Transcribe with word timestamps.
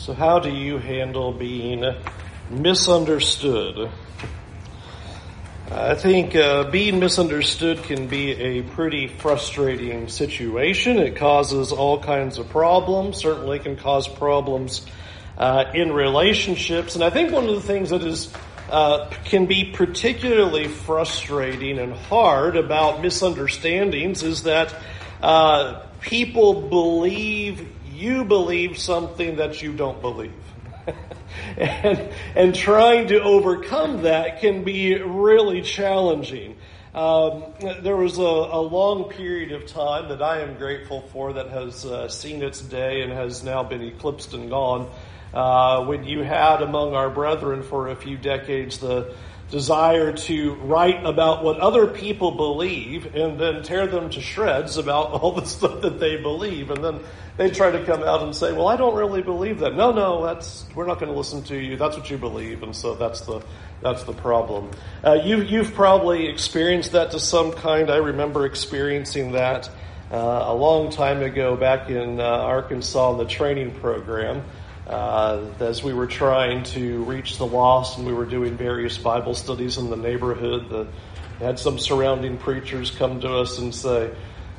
So, 0.00 0.14
how 0.14 0.38
do 0.38 0.48
you 0.48 0.78
handle 0.78 1.30
being 1.30 1.84
misunderstood? 2.48 3.90
I 5.70 5.94
think 5.94 6.34
uh, 6.34 6.70
being 6.70 7.00
misunderstood 7.00 7.82
can 7.82 8.06
be 8.06 8.32
a 8.32 8.62
pretty 8.62 9.08
frustrating 9.08 10.08
situation. 10.08 10.96
It 10.96 11.16
causes 11.16 11.70
all 11.70 12.02
kinds 12.02 12.38
of 12.38 12.48
problems, 12.48 13.18
certainly 13.18 13.58
can 13.58 13.76
cause 13.76 14.08
problems 14.08 14.86
uh, 15.36 15.66
in 15.74 15.92
relationships. 15.92 16.94
And 16.94 17.04
I 17.04 17.10
think 17.10 17.30
one 17.30 17.46
of 17.46 17.54
the 17.54 17.60
things 17.60 17.90
that 17.90 18.02
is 18.02 18.32
uh, 18.70 19.10
can 19.26 19.44
be 19.44 19.66
particularly 19.66 20.66
frustrating 20.66 21.78
and 21.78 21.92
hard 21.92 22.56
about 22.56 23.02
misunderstandings 23.02 24.22
is 24.22 24.44
that 24.44 24.74
uh, 25.22 25.82
people 26.00 26.70
believe 26.70 27.68
you 28.00 28.24
believe 28.24 28.78
something 28.78 29.36
that 29.36 29.62
you 29.62 29.72
don't 29.72 30.00
believe. 30.00 30.32
and, 31.56 32.08
and 32.34 32.54
trying 32.54 33.08
to 33.08 33.22
overcome 33.22 34.02
that 34.02 34.40
can 34.40 34.64
be 34.64 34.94
really 34.96 35.62
challenging. 35.62 36.56
Um, 36.94 37.44
there 37.82 37.94
was 37.94 38.18
a, 38.18 38.22
a, 38.22 38.60
long 38.60 39.10
period 39.10 39.52
of 39.52 39.66
time 39.66 40.08
that 40.08 40.20
I 40.20 40.40
am 40.40 40.56
grateful 40.56 41.02
for 41.12 41.34
that 41.34 41.48
has 41.50 41.84
uh, 41.84 42.08
seen 42.08 42.42
its 42.42 42.60
day 42.60 43.02
and 43.02 43.12
has 43.12 43.44
now 43.44 43.62
been 43.62 43.82
eclipsed 43.82 44.34
and 44.34 44.50
gone. 44.50 44.90
Uh, 45.32 45.84
when 45.84 46.02
you 46.02 46.24
had 46.24 46.62
among 46.62 46.94
our 46.94 47.08
brethren 47.08 47.62
for 47.62 47.88
a 47.88 47.94
few 47.94 48.16
decades 48.16 48.78
the 48.78 49.14
desire 49.50 50.12
to 50.12 50.54
write 50.54 51.04
about 51.04 51.42
what 51.42 51.58
other 51.58 51.86
people 51.88 52.30
believe 52.30 53.14
and 53.14 53.38
then 53.38 53.62
tear 53.62 53.86
them 53.86 54.08
to 54.10 54.20
shreds 54.20 54.76
about 54.76 55.10
all 55.12 55.32
the 55.32 55.44
stuff 55.44 55.80
that 55.82 55.98
they 55.98 56.16
believe. 56.16 56.70
And 56.70 56.84
then 56.84 57.00
they 57.36 57.50
try 57.50 57.70
to 57.70 57.84
come 57.84 58.02
out 58.02 58.22
and 58.22 58.34
say, 58.34 58.52
well, 58.52 58.68
I 58.68 58.76
don't 58.76 58.94
really 58.94 59.22
believe 59.22 59.60
that. 59.60 59.74
No, 59.74 59.92
no, 59.92 60.24
that's, 60.24 60.64
we're 60.74 60.86
not 60.86 61.00
going 61.00 61.10
to 61.10 61.18
listen 61.18 61.42
to 61.44 61.56
you. 61.56 61.76
That's 61.76 61.96
what 61.96 62.10
you 62.10 62.18
believe. 62.18 62.62
And 62.62 62.74
so 62.74 62.94
that's 62.94 63.22
the, 63.22 63.42
that's 63.82 64.04
the 64.04 64.12
problem. 64.12 64.70
Uh, 65.04 65.14
you, 65.24 65.42
you've 65.42 65.74
probably 65.74 66.28
experienced 66.28 66.92
that 66.92 67.10
to 67.12 67.18
some 67.18 67.52
kind. 67.52 67.90
I 67.90 67.96
remember 67.96 68.46
experiencing 68.46 69.32
that 69.32 69.68
uh, 70.12 70.44
a 70.46 70.54
long 70.54 70.90
time 70.90 71.22
ago 71.22 71.56
back 71.56 71.88
in 71.88 72.20
uh, 72.20 72.24
Arkansas 72.24 73.12
in 73.12 73.18
the 73.18 73.24
training 73.24 73.72
program 73.76 74.44
uh, 74.90 75.40
as 75.60 75.84
we 75.84 75.94
were 75.94 76.08
trying 76.08 76.64
to 76.64 77.04
reach 77.04 77.38
the 77.38 77.46
lost 77.46 77.96
and 77.96 78.06
we 78.06 78.12
were 78.12 78.26
doing 78.26 78.56
various 78.56 78.98
Bible 78.98 79.34
studies 79.34 79.78
in 79.78 79.88
the 79.88 79.96
neighborhood. 79.96 80.68
The, 80.68 80.88
had 81.38 81.58
some 81.58 81.78
surrounding 81.78 82.36
preachers 82.36 82.90
come 82.90 83.20
to 83.20 83.36
us 83.36 83.58
and 83.58 83.74
say, 83.74 84.12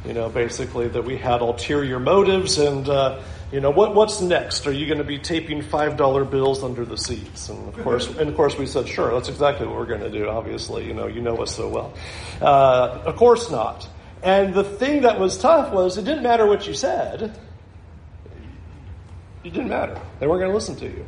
you 0.05 0.13
know, 0.13 0.29
basically 0.29 0.87
that 0.87 1.03
we 1.03 1.17
had 1.17 1.41
ulterior 1.41 1.99
motives 1.99 2.57
and, 2.57 2.87
uh, 2.89 3.21
you 3.51 3.59
know, 3.59 3.69
what, 3.69 3.93
what's 3.93 4.21
next? 4.21 4.65
Are 4.65 4.71
you 4.71 4.87
going 4.87 4.97
to 4.97 5.03
be 5.03 5.19
taping 5.19 5.61
$5 5.61 6.31
bills 6.31 6.63
under 6.63 6.85
the 6.85 6.97
seats? 6.97 7.49
And 7.49 7.67
of 7.67 7.83
course, 7.83 8.07
and 8.07 8.29
of 8.29 8.35
course 8.35 8.57
we 8.57 8.65
said, 8.65 8.87
sure, 8.87 9.13
that's 9.13 9.29
exactly 9.29 9.67
what 9.67 9.75
we're 9.75 9.85
going 9.85 10.01
to 10.01 10.09
do, 10.09 10.29
obviously. 10.29 10.87
You 10.87 10.93
know, 10.93 11.07
you 11.07 11.21
know 11.21 11.37
us 11.37 11.55
so 11.55 11.67
well. 11.67 11.93
Uh, 12.41 13.03
of 13.05 13.17
course 13.17 13.51
not. 13.51 13.87
And 14.23 14.53
the 14.53 14.63
thing 14.63 15.01
that 15.01 15.19
was 15.19 15.37
tough 15.37 15.73
was 15.73 15.97
it 15.97 16.05
didn't 16.05 16.23
matter 16.23 16.47
what 16.47 16.65
you 16.67 16.73
said 16.73 17.37
it 19.43 19.53
didn't 19.53 19.69
matter. 19.69 19.99
They 20.19 20.27
weren't 20.27 20.41
going 20.41 20.51
to 20.51 20.55
listen 20.55 20.75
to 20.77 20.85
you. 20.85 21.05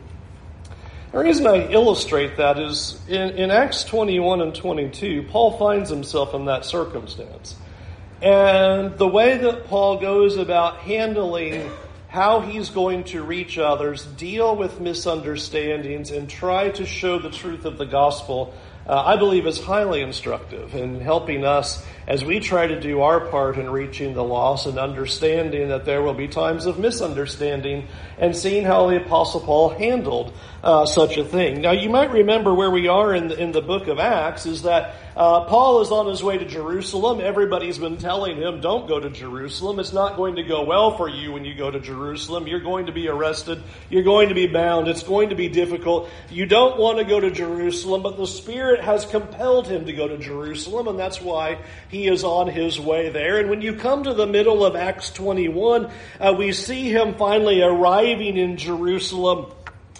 The 1.11 1.19
reason 1.19 1.45
I 1.45 1.67
illustrate 1.71 2.37
that 2.37 2.57
is 2.57 2.99
in, 3.07 3.31
in 3.31 3.51
Acts 3.51 3.83
21 3.83 4.41
and 4.41 4.55
22, 4.55 5.23
Paul 5.29 5.57
finds 5.59 5.89
himself 5.89 6.33
in 6.33 6.45
that 6.45 6.65
circumstance. 6.65 7.55
And 8.21 8.97
the 8.97 9.07
way 9.07 9.37
that 9.37 9.65
Paul 9.65 9.99
goes 9.99 10.37
about 10.37 10.77
handling 10.77 11.69
how 12.07 12.39
he's 12.41 12.69
going 12.69 13.03
to 13.03 13.21
reach 13.21 13.57
others, 13.57 14.05
deal 14.05 14.55
with 14.55 14.79
misunderstandings, 14.79 16.09
and 16.09 16.29
try 16.29 16.69
to 16.69 16.85
show 16.85 17.19
the 17.19 17.29
truth 17.29 17.65
of 17.65 17.77
the 17.77 17.85
gospel, 17.85 18.53
uh, 18.87 19.03
I 19.03 19.17
believe 19.17 19.45
is 19.45 19.59
highly 19.59 20.01
instructive 20.01 20.75
in 20.75 20.99
helping 20.99 21.43
us 21.45 21.85
as 22.07 22.23
we 22.23 22.39
try 22.39 22.67
to 22.67 22.79
do 22.79 23.01
our 23.01 23.19
part 23.19 23.57
in 23.57 23.69
reaching 23.69 24.13
the 24.13 24.23
lost 24.23 24.65
and 24.65 24.77
understanding 24.77 25.69
that 25.69 25.85
there 25.85 26.01
will 26.01 26.13
be 26.13 26.27
times 26.27 26.65
of 26.65 26.77
misunderstanding 26.79 27.87
and 28.17 28.35
seeing 28.35 28.65
how 28.65 28.87
the 28.87 28.97
Apostle 28.97 29.41
Paul 29.41 29.69
handled 29.69 30.33
uh, 30.63 30.85
such 30.85 31.17
a 31.17 31.25
thing. 31.25 31.61
Now, 31.61 31.71
you 31.71 31.89
might 31.89 32.11
remember 32.11 32.53
where 32.53 32.71
we 32.71 32.87
are 32.87 33.13
in 33.13 33.27
the, 33.27 33.37
in 33.37 33.51
the 33.51 33.61
book 33.61 33.87
of 33.87 33.99
Acts 33.99 34.45
is 34.45 34.63
that 34.63 34.95
uh, 35.15 35.45
Paul 35.45 35.81
is 35.81 35.91
on 35.91 36.07
his 36.07 36.23
way 36.23 36.37
to 36.37 36.45
Jerusalem. 36.45 37.19
Everybody's 37.21 37.77
been 37.77 37.97
telling 37.97 38.37
him, 38.37 38.61
don't 38.61 38.87
go 38.87 38.99
to 38.99 39.09
Jerusalem. 39.09 39.79
It's 39.79 39.93
not 39.93 40.15
going 40.15 40.37
to 40.37 40.43
go 40.43 40.63
well 40.63 40.97
for 40.97 41.09
you 41.09 41.33
when 41.33 41.45
you 41.45 41.53
go 41.53 41.69
to 41.69 41.79
Jerusalem. 41.79 42.47
You're 42.47 42.61
going 42.61 42.87
to 42.87 42.91
be 42.91 43.07
arrested. 43.09 43.61
You're 43.89 44.03
going 44.03 44.29
to 44.29 44.35
be 44.35 44.47
bound. 44.47 44.87
It's 44.87 45.03
going 45.03 45.29
to 45.29 45.35
be 45.35 45.49
difficult. 45.49 46.09
You 46.29 46.45
don't 46.45 46.79
want 46.79 46.97
to 46.97 47.03
go 47.03 47.19
to 47.19 47.29
Jerusalem, 47.29 48.01
but 48.01 48.17
the 48.17 48.25
Spirit 48.25 48.81
has 48.81 49.05
compelled 49.05 49.67
him 49.67 49.85
to 49.85 49.93
go 49.93 50.07
to 50.07 50.17
Jerusalem, 50.17 50.87
and 50.87 50.97
that's 50.97 51.21
why 51.21 51.59
he 51.93 52.07
is 52.07 52.23
on 52.23 52.47
his 52.47 52.79
way 52.79 53.09
there. 53.09 53.37
And 53.37 53.51
when 53.51 53.61
you 53.61 53.75
come 53.75 54.05
to 54.05 54.15
the 54.15 54.25
middle 54.25 54.65
of 54.65 54.75
Acts 54.75 55.11
21, 55.11 55.91
uh, 56.19 56.33
we 56.35 56.51
see 56.51 56.89
him 56.89 57.13
finally 57.13 57.61
arriving 57.61 58.35
in 58.35 58.57
Jerusalem 58.57 59.51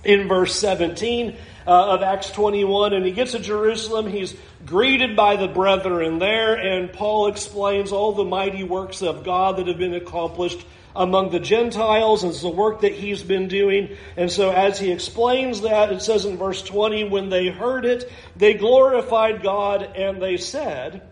in 0.03 0.28
verse 0.28 0.56
17 0.56 1.38
uh, 1.68 1.70
of 1.70 2.02
Acts 2.02 2.32
21. 2.32 2.94
And 2.94 3.06
he 3.06 3.12
gets 3.12 3.34
to 3.34 3.40
Jerusalem. 3.40 4.08
He's 4.08 4.36
greeted 4.66 5.16
by 5.16 5.36
the 5.36 5.48
brethren 5.48 6.18
there. 6.18 6.56
And 6.56 6.92
Paul 6.92 7.28
explains 7.28 7.92
all 7.92 8.14
the 8.14 8.26
mighty 8.26 8.64
works 8.64 9.03
of 9.03 9.24
God 9.24 9.58
that 9.58 9.68
have 9.68 9.78
been 9.78 9.94
accomplished 9.94 10.66
among 10.96 11.30
the 11.30 11.40
Gentiles. 11.40 12.24
And 12.24 12.34
the 12.34 12.50
work 12.50 12.82
that 12.82 12.94
he's 12.94 13.22
been 13.22 13.48
doing. 13.48 13.96
And 14.18 14.32
so 14.32 14.50
as 14.50 14.80
he 14.80 14.92
explains 14.92 15.62
that, 15.62 15.94
it 15.94 16.02
says 16.02 16.26
in 16.26 16.38
verse 16.38 16.64
20, 16.64 17.03
when 17.03 17.30
they 17.30 17.50
heard 17.50 17.86
it, 17.86 18.12
they 18.36 18.56
glorified 18.56 19.44
God 19.44 19.84
and 19.96 20.20
they 20.20 20.38
said, 20.38 21.08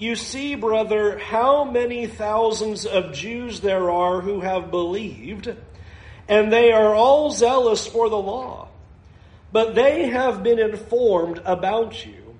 you 0.00 0.16
see, 0.16 0.54
brother, 0.54 1.18
how 1.18 1.64
many 1.64 2.06
thousands 2.06 2.86
of 2.86 3.12
Jews 3.12 3.60
there 3.60 3.90
are 3.90 4.22
who 4.22 4.40
have 4.40 4.70
believed, 4.70 5.54
and 6.26 6.50
they 6.50 6.72
are 6.72 6.94
all 6.94 7.30
zealous 7.30 7.86
for 7.86 8.08
the 8.08 8.16
law. 8.16 8.68
But 9.52 9.74
they 9.74 10.08
have 10.08 10.42
been 10.42 10.58
informed 10.58 11.42
about 11.44 12.06
you, 12.06 12.36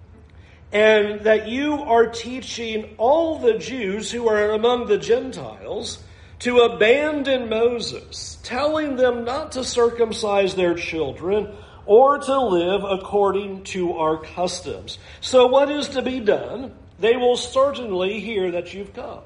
and 0.72 1.20
that 1.22 1.48
you 1.48 1.74
are 1.74 2.06
teaching 2.06 2.94
all 2.96 3.38
the 3.38 3.58
Jews 3.58 4.10
who 4.10 4.28
are 4.28 4.52
among 4.52 4.86
the 4.86 4.98
Gentiles 4.98 6.02
to 6.38 6.60
abandon 6.60 7.50
Moses, 7.50 8.38
telling 8.42 8.96
them 8.96 9.24
not 9.24 9.52
to 9.52 9.64
circumcise 9.64 10.54
their 10.54 10.74
children 10.74 11.54
or 11.84 12.18
to 12.18 12.40
live 12.40 12.84
according 12.84 13.64
to 13.64 13.98
our 13.98 14.16
customs. 14.16 14.98
So, 15.20 15.46
what 15.46 15.70
is 15.70 15.88
to 15.90 16.02
be 16.02 16.20
done? 16.20 16.74
They 17.00 17.16
will 17.16 17.36
certainly 17.36 18.20
hear 18.20 18.52
that 18.52 18.72
you've 18.74 18.92
come. 18.94 19.20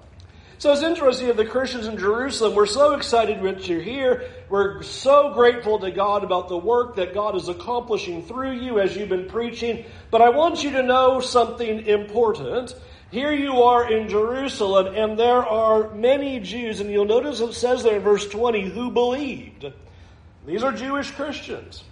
So 0.59 0.73
it's 0.73 0.83
interesting 0.83 1.27
that 1.27 1.37
the 1.37 1.45
Christians 1.45 1.87
in 1.87 1.99
Jerusalem, 1.99 2.55
we're 2.55 2.67
so 2.67 2.95
excited 2.95 3.43
that 3.43 3.69
you're 3.69 3.83
here. 3.83 4.31
We're 4.49 4.83
so 4.83 5.35
grateful 5.35 5.81
to 5.81 5.91
God 5.91 6.25
about 6.25 6.49
the 6.49 6.57
work 6.57 6.97
that 6.97 7.13
God 7.13 7.37
is 7.37 7.49
accomplishing 7.49 8.23
through 8.23 8.53
you 8.53 8.79
as 8.79 8.97
you've 8.97 9.09
been 9.09 9.29
preaching. 9.29 9.85
But 10.11 10.23
I 10.23 10.31
want 10.31 10.63
you 10.63 10.71
to 10.73 10.83
know 10.83 11.21
something 11.21 11.87
important. 11.87 12.75
Here 13.11 13.33
you 13.33 13.63
are 13.65 13.93
in 13.93 14.09
Jerusalem, 14.09 14.95
and 14.95 15.19
there 15.19 15.45
are 15.45 15.93
many 15.95 16.41
Jews, 16.41 16.81
and 16.81 16.91
you'll 16.91 17.05
notice 17.05 17.41
it 17.41 17.53
says 17.53 17.83
there 17.83 17.97
in 17.97 18.03
verse 18.03 18.27
20, 18.29 18.71
who 18.71 18.91
believed. 18.91 19.67
These 20.47 20.63
are 20.63 20.73
Jewish 20.73 21.11
Christians. 21.11 21.85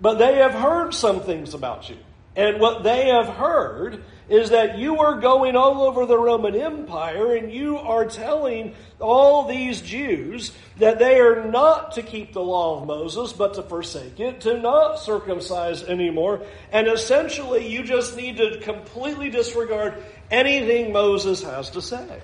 But 0.00 0.14
they 0.14 0.36
have 0.36 0.52
heard 0.52 0.94
some 0.94 1.20
things 1.20 1.54
about 1.54 1.88
you. 1.90 1.98
And 2.36 2.60
what 2.60 2.82
they 2.82 3.08
have 3.08 3.28
heard 3.28 4.02
is 4.28 4.50
that 4.50 4.78
you 4.78 5.00
are 5.00 5.20
going 5.20 5.56
all 5.56 5.82
over 5.82 6.06
the 6.06 6.16
Roman 6.16 6.54
Empire 6.54 7.34
and 7.34 7.52
you 7.52 7.78
are 7.78 8.06
telling 8.06 8.76
all 9.00 9.48
these 9.48 9.80
Jews 9.80 10.52
that 10.78 11.00
they 11.00 11.18
are 11.18 11.44
not 11.44 11.92
to 11.92 12.02
keep 12.02 12.32
the 12.32 12.40
law 12.40 12.80
of 12.80 12.86
Moses, 12.86 13.32
but 13.32 13.54
to 13.54 13.62
forsake 13.62 14.20
it, 14.20 14.42
to 14.42 14.60
not 14.60 15.00
circumcise 15.00 15.82
anymore. 15.82 16.42
And 16.70 16.86
essentially, 16.86 17.66
you 17.66 17.82
just 17.82 18.16
need 18.16 18.36
to 18.36 18.60
completely 18.60 19.30
disregard 19.30 19.94
anything 20.30 20.92
Moses 20.92 21.42
has 21.42 21.70
to 21.70 21.82
say. 21.82 22.20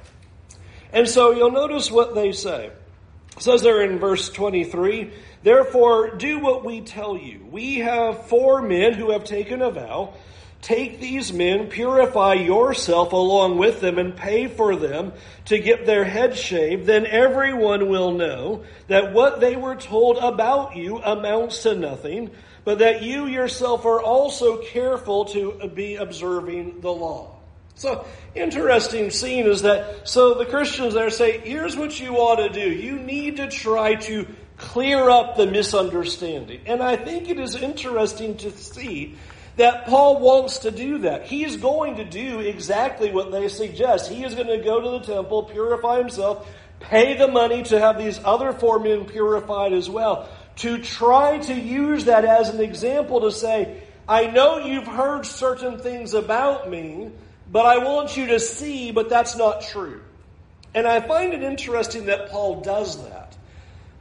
And 0.92 1.08
so 1.08 1.32
you'll 1.32 1.50
notice 1.50 1.90
what 1.90 2.14
they 2.14 2.30
say. 2.30 2.70
It 3.36 3.42
says 3.42 3.62
there 3.62 3.82
in 3.82 3.98
verse 3.98 4.30
23, 4.30 5.12
Therefore, 5.42 6.16
do 6.16 6.38
what 6.38 6.64
we 6.64 6.80
tell 6.80 7.16
you. 7.16 7.46
We 7.50 7.78
have 7.78 8.28
four 8.28 8.62
men 8.62 8.94
who 8.94 9.10
have 9.10 9.24
taken 9.24 9.62
a 9.62 9.70
vow 9.70 10.14
Take 10.62 10.98
these 10.98 11.32
men, 11.32 11.68
purify 11.68 12.34
yourself 12.34 13.12
along 13.12 13.56
with 13.56 13.80
them, 13.80 13.98
and 13.98 14.16
pay 14.16 14.48
for 14.48 14.74
them 14.74 15.12
to 15.44 15.60
get 15.60 15.86
their 15.86 16.02
heads 16.02 16.40
shaved. 16.40 16.86
Then 16.86 17.06
everyone 17.06 17.88
will 17.88 18.10
know 18.10 18.64
that 18.88 19.12
what 19.12 19.38
they 19.38 19.54
were 19.54 19.76
told 19.76 20.16
about 20.16 20.74
you 20.74 20.98
amounts 20.98 21.62
to 21.62 21.76
nothing, 21.76 22.32
but 22.64 22.80
that 22.80 23.02
you 23.02 23.26
yourself 23.26 23.84
are 23.84 24.02
also 24.02 24.60
careful 24.62 25.26
to 25.26 25.70
be 25.72 25.94
observing 25.94 26.80
the 26.80 26.92
law. 26.92 27.35
So, 27.76 28.06
interesting 28.34 29.10
scene 29.10 29.46
is 29.46 29.62
that, 29.62 30.08
so 30.08 30.32
the 30.32 30.46
Christians 30.46 30.94
there 30.94 31.10
say, 31.10 31.38
here's 31.38 31.76
what 31.76 32.00
you 32.00 32.16
ought 32.16 32.36
to 32.36 32.48
do. 32.48 32.72
You 32.72 32.96
need 32.96 33.36
to 33.36 33.48
try 33.48 33.96
to 33.96 34.26
clear 34.56 35.10
up 35.10 35.36
the 35.36 35.46
misunderstanding. 35.46 36.62
And 36.64 36.82
I 36.82 36.96
think 36.96 37.28
it 37.28 37.38
is 37.38 37.54
interesting 37.54 38.38
to 38.38 38.50
see 38.50 39.16
that 39.56 39.84
Paul 39.84 40.20
wants 40.20 40.60
to 40.60 40.70
do 40.70 40.98
that. 40.98 41.26
He 41.26 41.44
is 41.44 41.58
going 41.58 41.96
to 41.96 42.04
do 42.04 42.40
exactly 42.40 43.10
what 43.10 43.30
they 43.30 43.48
suggest. 43.48 44.10
He 44.10 44.24
is 44.24 44.34
going 44.34 44.48
to 44.48 44.64
go 44.64 44.80
to 44.80 44.90
the 44.98 45.14
temple, 45.14 45.42
purify 45.42 45.98
himself, 45.98 46.48
pay 46.80 47.18
the 47.18 47.28
money 47.28 47.62
to 47.64 47.78
have 47.78 47.98
these 47.98 48.18
other 48.24 48.54
four 48.54 48.78
men 48.78 49.04
purified 49.04 49.74
as 49.74 49.90
well, 49.90 50.30
to 50.56 50.78
try 50.78 51.38
to 51.40 51.54
use 51.54 52.06
that 52.06 52.24
as 52.24 52.48
an 52.48 52.62
example 52.62 53.20
to 53.20 53.30
say, 53.30 53.82
I 54.08 54.28
know 54.28 54.58
you've 54.58 54.86
heard 54.86 55.26
certain 55.26 55.78
things 55.78 56.14
about 56.14 56.70
me, 56.70 57.10
but 57.50 57.66
I 57.66 57.78
want 57.78 58.16
you 58.16 58.26
to 58.28 58.40
see, 58.40 58.90
but 58.90 59.08
that's 59.08 59.36
not 59.36 59.62
true. 59.62 60.00
And 60.74 60.86
I 60.86 61.00
find 61.00 61.32
it 61.32 61.42
interesting 61.42 62.06
that 62.06 62.30
Paul 62.30 62.60
does 62.60 63.02
that. 63.08 63.36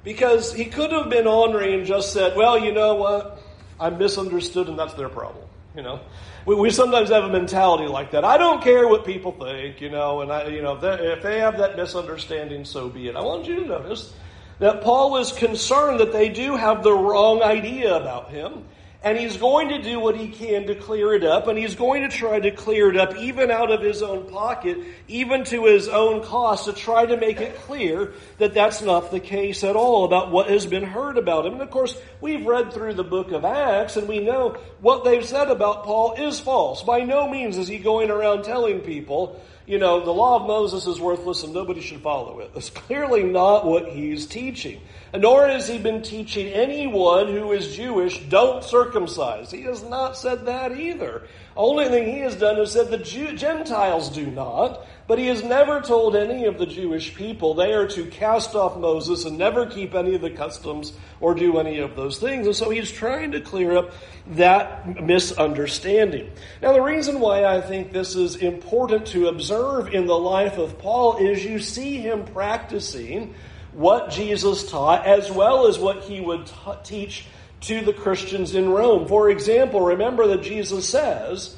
Because 0.04 0.54
he 0.54 0.66
could 0.66 0.92
have 0.92 1.10
been 1.10 1.26
ornery 1.26 1.74
and 1.74 1.86
just 1.86 2.14
said, 2.14 2.36
well, 2.36 2.60
you 2.60 2.72
know 2.72 2.96
what? 2.96 3.42
I'm 3.80 3.98
misunderstood 3.98 4.68
and 4.68 4.78
that's 4.78 4.94
their 4.94 5.10
problem. 5.10 5.46
You 5.76 5.82
know, 5.82 6.00
we, 6.46 6.56
we 6.56 6.70
sometimes 6.70 7.10
have 7.10 7.24
a 7.24 7.30
mentality 7.30 7.88
like 7.88 8.12
that. 8.12 8.24
I 8.24 8.38
don't 8.38 8.62
care 8.62 8.88
what 8.88 9.06
people 9.06 9.32
think, 9.32 9.82
you 9.82 9.90
know, 9.90 10.22
and 10.22 10.32
I, 10.32 10.48
you 10.48 10.62
know, 10.62 10.80
if 10.82 11.24
they 11.24 11.40
have 11.40 11.58
that 11.58 11.76
misunderstanding, 11.76 12.66
so 12.66 12.88
be 12.88 13.08
it. 13.08 13.16
I 13.16 13.22
want 13.22 13.48
you 13.48 13.56
to 13.62 13.66
notice 13.66 14.14
that 14.60 14.82
Paul 14.84 15.18
is 15.18 15.32
concerned 15.32 16.00
that 16.00 16.14
they 16.14 16.30
do 16.30 16.56
have 16.56 16.84
the 16.84 16.94
wrong 16.94 17.42
idea 17.42 17.96
about 17.96 18.30
him 18.30 18.66
and 19.06 19.20
he's 19.20 19.38
going 19.38 19.70
to 19.70 19.80
do 19.80 20.00
what 20.00 20.18
he 20.18 20.30
can 20.30 20.66
to 20.66 20.74
clear 20.74 21.14
it 21.14 21.24
up, 21.24 21.48
and 21.48 21.60
he's 21.60 21.76
going 21.76 22.02
to 22.02 22.10
try 22.10 22.40
to 22.40 22.50
clear 22.50 22.90
it 22.90 22.98
up 22.98 23.16
even 23.18 23.52
out 23.52 23.70
of 23.70 23.80
his 23.80 24.02
own 24.02 24.28
pocket, 24.28 24.80
even 25.08 25.44
to 25.44 25.66
his 25.66 25.88
own 25.88 26.24
cost, 26.24 26.66
to 26.66 26.74
try 26.74 27.06
to 27.06 27.16
make 27.16 27.40
it 27.40 27.56
clear 27.60 28.14
that 28.40 28.56
that's 28.56 28.82
not 28.82 29.12
the 29.12 29.20
case 29.20 29.64
at 29.64 29.76
all 29.76 30.06
about 30.06 30.32
what 30.32 30.50
has 30.50 30.66
been 30.66 30.84
heard 30.84 31.20
about 31.20 31.46
him. 31.46 31.54
And 31.54 31.62
of 31.62 31.70
course, 31.70 31.96
we've 32.20 32.48
read 32.48 32.74
through 32.74 32.96
the 32.96 33.04
book 33.04 33.32
of 33.32 33.46
Acts, 33.46 33.96
and 33.96 34.08
we 34.08 34.22
know 34.22 34.58
what 34.82 35.04
they've 35.04 35.24
said 35.24 35.50
about 35.50 35.84
Paul 35.84 36.14
is 36.14 36.40
false. 36.40 36.82
By 36.82 37.02
no 37.02 37.30
means 37.30 37.60
is 37.60 37.68
he 37.68 37.78
going 37.78 38.10
around 38.10 38.44
telling 38.44 38.80
people, 38.80 39.40
you 39.66 39.80
know, 39.80 40.04
the 40.04 40.12
law 40.12 40.40
of 40.40 40.48
Moses 40.48 40.86
is 40.86 41.00
worthless 41.00 41.44
and 41.44 41.54
nobody 41.54 41.82
should 41.82 42.02
follow 42.02 42.40
it. 42.40 42.54
That's 42.54 42.70
clearly 42.70 43.24
not 43.24 43.66
what 43.66 43.90
he's 43.90 44.28
teaching. 44.28 44.80
And 45.12 45.22
Nor 45.22 45.48
has 45.48 45.68
he 45.68 45.80
been 45.80 46.02
teaching 46.02 46.48
anyone 46.48 47.28
who 47.28 47.52
is 47.52 47.76
Jewish, 47.76 48.20
don't 48.30 48.64
circumcise. 48.64 49.50
He 49.50 49.62
has 49.64 49.84
not 49.84 50.18
said 50.18 50.46
that 50.46 50.78
either. 50.78 51.24
Only 51.58 51.86
thing 51.88 52.06
he 52.14 52.20
has 52.20 52.36
done 52.36 52.60
is 52.60 52.72
said 52.72 52.92
the 52.92 52.98
Jew- 52.98 53.36
Gentiles 53.36 54.10
do 54.10 54.26
not, 54.26 54.86
but 55.08 55.18
he 55.18 55.28
has 55.28 55.42
never 55.42 55.80
told 55.80 56.14
any 56.14 56.46
of 56.46 56.58
the 56.58 56.66
Jewish 56.66 57.16
people 57.16 57.54
they 57.54 57.72
are 57.72 57.88
to 57.88 58.06
cast 58.08 58.56
off 58.56 58.78
Moses 58.78 59.24
and 59.24 59.38
never 59.38 59.66
keep 59.66 59.96
any 59.96 60.16
of 60.16 60.22
the 60.22 60.32
customs 60.32 60.92
or 61.22 61.34
do 61.34 61.58
any 61.58 61.80
of 61.80 61.96
those 61.96 62.20
things. 62.20 62.46
And 62.46 62.56
so 62.56 62.70
he's 62.70 62.92
trying 62.92 63.32
to 63.32 63.40
clear 63.40 63.78
up 63.78 63.94
that 64.32 65.02
misunderstanding. 65.02 66.30
Now, 66.62 66.74
the 66.74 66.82
reason 66.82 67.22
why 67.22 67.46
I 67.46 67.62
think 67.62 67.94
this 67.94 68.16
is 68.16 68.36
important 68.36 69.06
to 69.08 69.30
observe 69.30 69.94
in 69.94 70.08
the 70.08 70.18
life 70.18 70.58
of 70.58 70.78
Paul 70.78 71.18
is 71.18 71.46
you 71.46 71.60
see 71.60 72.00
him 72.00 72.26
practicing 72.26 73.34
what 73.72 74.10
Jesus 74.10 74.70
taught 74.70 75.06
as 75.06 75.32
well 75.32 75.68
as 75.68 75.80
what 75.80 76.04
he 76.04 76.20
would 76.20 76.48
t- 76.48 76.54
teach 76.84 77.26
to 77.68 77.82
the 77.82 77.94
Christians 77.94 78.56
in 78.56 78.70
Rome. 78.70 79.08
For 79.08 79.30
example, 79.30 79.82
remember 79.82 80.28
that 80.28 80.44
Jesus 80.44 80.88
says, 80.88 81.56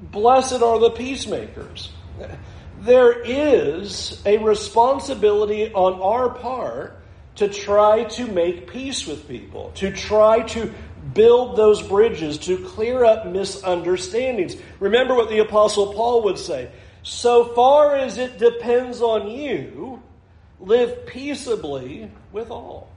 Blessed 0.00 0.62
are 0.62 0.78
the 0.78 0.90
peacemakers. 0.90 1.90
There 2.80 3.22
is 3.22 4.22
a 4.26 4.38
responsibility 4.38 5.72
on 5.72 6.00
our 6.00 6.30
part 6.30 7.02
to 7.36 7.48
try 7.48 8.04
to 8.04 8.26
make 8.26 8.70
peace 8.70 9.06
with 9.06 9.28
people, 9.28 9.72
to 9.76 9.90
try 9.92 10.42
to 10.42 10.72
build 11.14 11.56
those 11.56 11.82
bridges, 11.82 12.38
to 12.38 12.58
clear 12.58 13.04
up 13.04 13.26
misunderstandings. 13.26 14.56
Remember 14.80 15.14
what 15.14 15.28
the 15.28 15.38
Apostle 15.38 15.92
Paul 15.94 16.24
would 16.24 16.38
say 16.38 16.70
so 17.02 17.44
far 17.54 17.94
as 17.94 18.18
it 18.18 18.38
depends 18.38 19.00
on 19.00 19.30
you, 19.30 20.02
live 20.58 21.06
peaceably 21.06 22.10
with 22.32 22.50
all. 22.50 22.90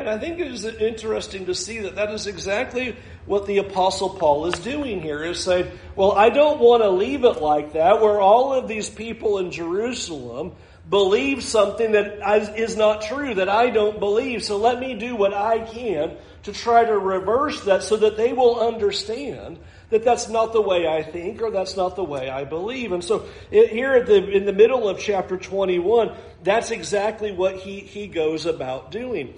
And 0.00 0.08
I 0.08 0.18
think 0.18 0.38
it 0.38 0.48
is 0.48 0.64
interesting 0.64 1.46
to 1.46 1.54
see 1.54 1.80
that 1.80 1.96
that 1.96 2.10
is 2.10 2.26
exactly 2.26 2.96
what 3.26 3.46
the 3.46 3.58
apostle 3.58 4.10
Paul 4.10 4.46
is 4.46 4.58
doing 4.58 5.00
here 5.00 5.22
is 5.22 5.40
saying, 5.40 5.70
well, 5.94 6.12
I 6.12 6.30
don't 6.30 6.58
want 6.58 6.82
to 6.82 6.90
leave 6.90 7.24
it 7.24 7.40
like 7.40 7.74
that 7.74 8.00
where 8.00 8.20
all 8.20 8.52
of 8.52 8.66
these 8.66 8.88
people 8.88 9.38
in 9.38 9.50
Jerusalem 9.50 10.52
believe 10.88 11.42
something 11.42 11.92
that 11.92 12.56
is 12.56 12.76
not 12.76 13.02
true, 13.02 13.34
that 13.34 13.48
I 13.48 13.70
don't 13.70 14.00
believe. 14.00 14.42
So 14.42 14.56
let 14.56 14.80
me 14.80 14.94
do 14.94 15.14
what 15.14 15.32
I 15.32 15.60
can 15.60 16.16
to 16.44 16.52
try 16.52 16.84
to 16.84 16.98
reverse 16.98 17.60
that 17.64 17.82
so 17.82 17.96
that 17.98 18.16
they 18.16 18.32
will 18.32 18.58
understand 18.58 19.58
that 19.90 20.04
that's 20.04 20.28
not 20.28 20.52
the 20.52 20.60
way 20.60 20.86
I 20.88 21.02
think 21.02 21.42
or 21.42 21.50
that's 21.50 21.76
not 21.76 21.96
the 21.96 22.04
way 22.04 22.30
I 22.30 22.44
believe. 22.44 22.92
And 22.92 23.04
so 23.04 23.26
here 23.50 23.92
at 23.92 24.06
the, 24.06 24.28
in 24.30 24.46
the 24.46 24.52
middle 24.52 24.88
of 24.88 24.98
chapter 24.98 25.36
21, 25.36 26.16
that's 26.42 26.70
exactly 26.70 27.32
what 27.32 27.56
he, 27.56 27.80
he 27.80 28.06
goes 28.06 28.46
about 28.46 28.90
doing. 28.90 29.34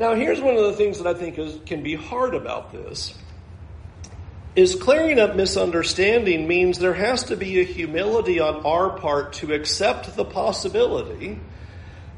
Now, 0.00 0.14
here's 0.14 0.40
one 0.40 0.56
of 0.56 0.62
the 0.62 0.72
things 0.72 0.96
that 0.96 1.06
I 1.06 1.12
think 1.12 1.38
is, 1.38 1.58
can 1.66 1.82
be 1.82 1.94
hard 1.94 2.34
about 2.34 2.72
this. 2.72 3.12
Is 4.56 4.74
clearing 4.74 5.20
up 5.20 5.36
misunderstanding 5.36 6.48
means 6.48 6.78
there 6.78 6.94
has 6.94 7.24
to 7.24 7.36
be 7.36 7.60
a 7.60 7.64
humility 7.64 8.40
on 8.40 8.64
our 8.64 8.98
part 8.98 9.34
to 9.34 9.52
accept 9.52 10.16
the 10.16 10.24
possibility 10.24 11.38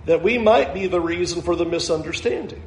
that 0.07 0.23
we 0.23 0.39
might 0.39 0.73
be 0.73 0.87
the 0.87 1.01
reason 1.01 1.43
for 1.43 1.57
the 1.57 1.65
misunderstanding. 1.65 2.63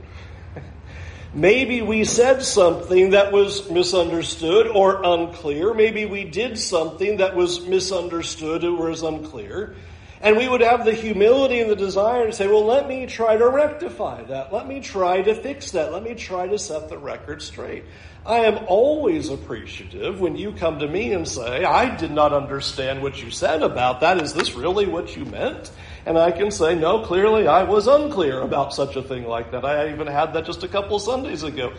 Maybe 1.33 1.81
we 1.81 2.03
said 2.03 2.43
something 2.43 3.11
that 3.11 3.31
was 3.31 3.71
misunderstood 3.71 4.67
or 4.67 5.01
unclear. 5.01 5.73
Maybe 5.73 6.05
we 6.05 6.25
did 6.25 6.59
something 6.59 7.17
that 7.17 7.37
was 7.37 7.65
misunderstood 7.65 8.65
or 8.65 8.89
was 8.89 9.01
unclear. 9.01 9.77
And 10.25 10.37
we 10.37 10.47
would 10.47 10.61
have 10.61 10.85
the 10.85 10.93
humility 10.93 11.59
and 11.59 11.69
the 11.69 11.75
desire 11.75 12.25
to 12.25 12.33
say, 12.33 12.47
well, 12.47 12.65
let 12.65 12.87
me 12.87 13.05
try 13.05 13.37
to 13.37 13.47
rectify 13.47 14.23
that. 14.23 14.51
Let 14.51 14.67
me 14.67 14.79
try 14.79 15.21
to 15.21 15.35
fix 15.35 15.69
that. 15.71 15.93
Let 15.93 16.01
me 16.01 16.15
try 16.15 16.47
to 16.47 16.57
set 16.57 16.89
the 16.89 16.97
record 16.97 17.43
straight. 17.43 17.85
I 18.25 18.39
am 18.39 18.65
always 18.67 19.29
appreciative 19.29 20.19
when 20.19 20.35
you 20.35 20.53
come 20.53 20.79
to 20.79 20.87
me 20.87 21.13
and 21.13 21.27
say, 21.27 21.63
I 21.63 21.95
did 21.95 22.09
not 22.09 22.33
understand 22.33 23.03
what 23.03 23.21
you 23.21 23.29
said 23.29 23.61
about 23.61 23.99
that. 23.99 24.19
Is 24.19 24.33
this 24.33 24.55
really 24.55 24.87
what 24.87 25.15
you 25.15 25.25
meant? 25.25 25.71
And 26.07 26.17
I 26.17 26.31
can 26.31 26.49
say, 26.49 26.73
no, 26.73 27.05
clearly 27.05 27.47
I 27.47 27.61
was 27.61 27.85
unclear 27.85 28.41
about 28.41 28.73
such 28.73 28.95
a 28.95 29.03
thing 29.03 29.27
like 29.27 29.51
that. 29.51 29.63
I 29.63 29.91
even 29.91 30.07
had 30.07 30.33
that 30.33 30.45
just 30.47 30.63
a 30.63 30.67
couple 30.67 30.97
Sundays 30.97 31.43
ago. 31.43 31.73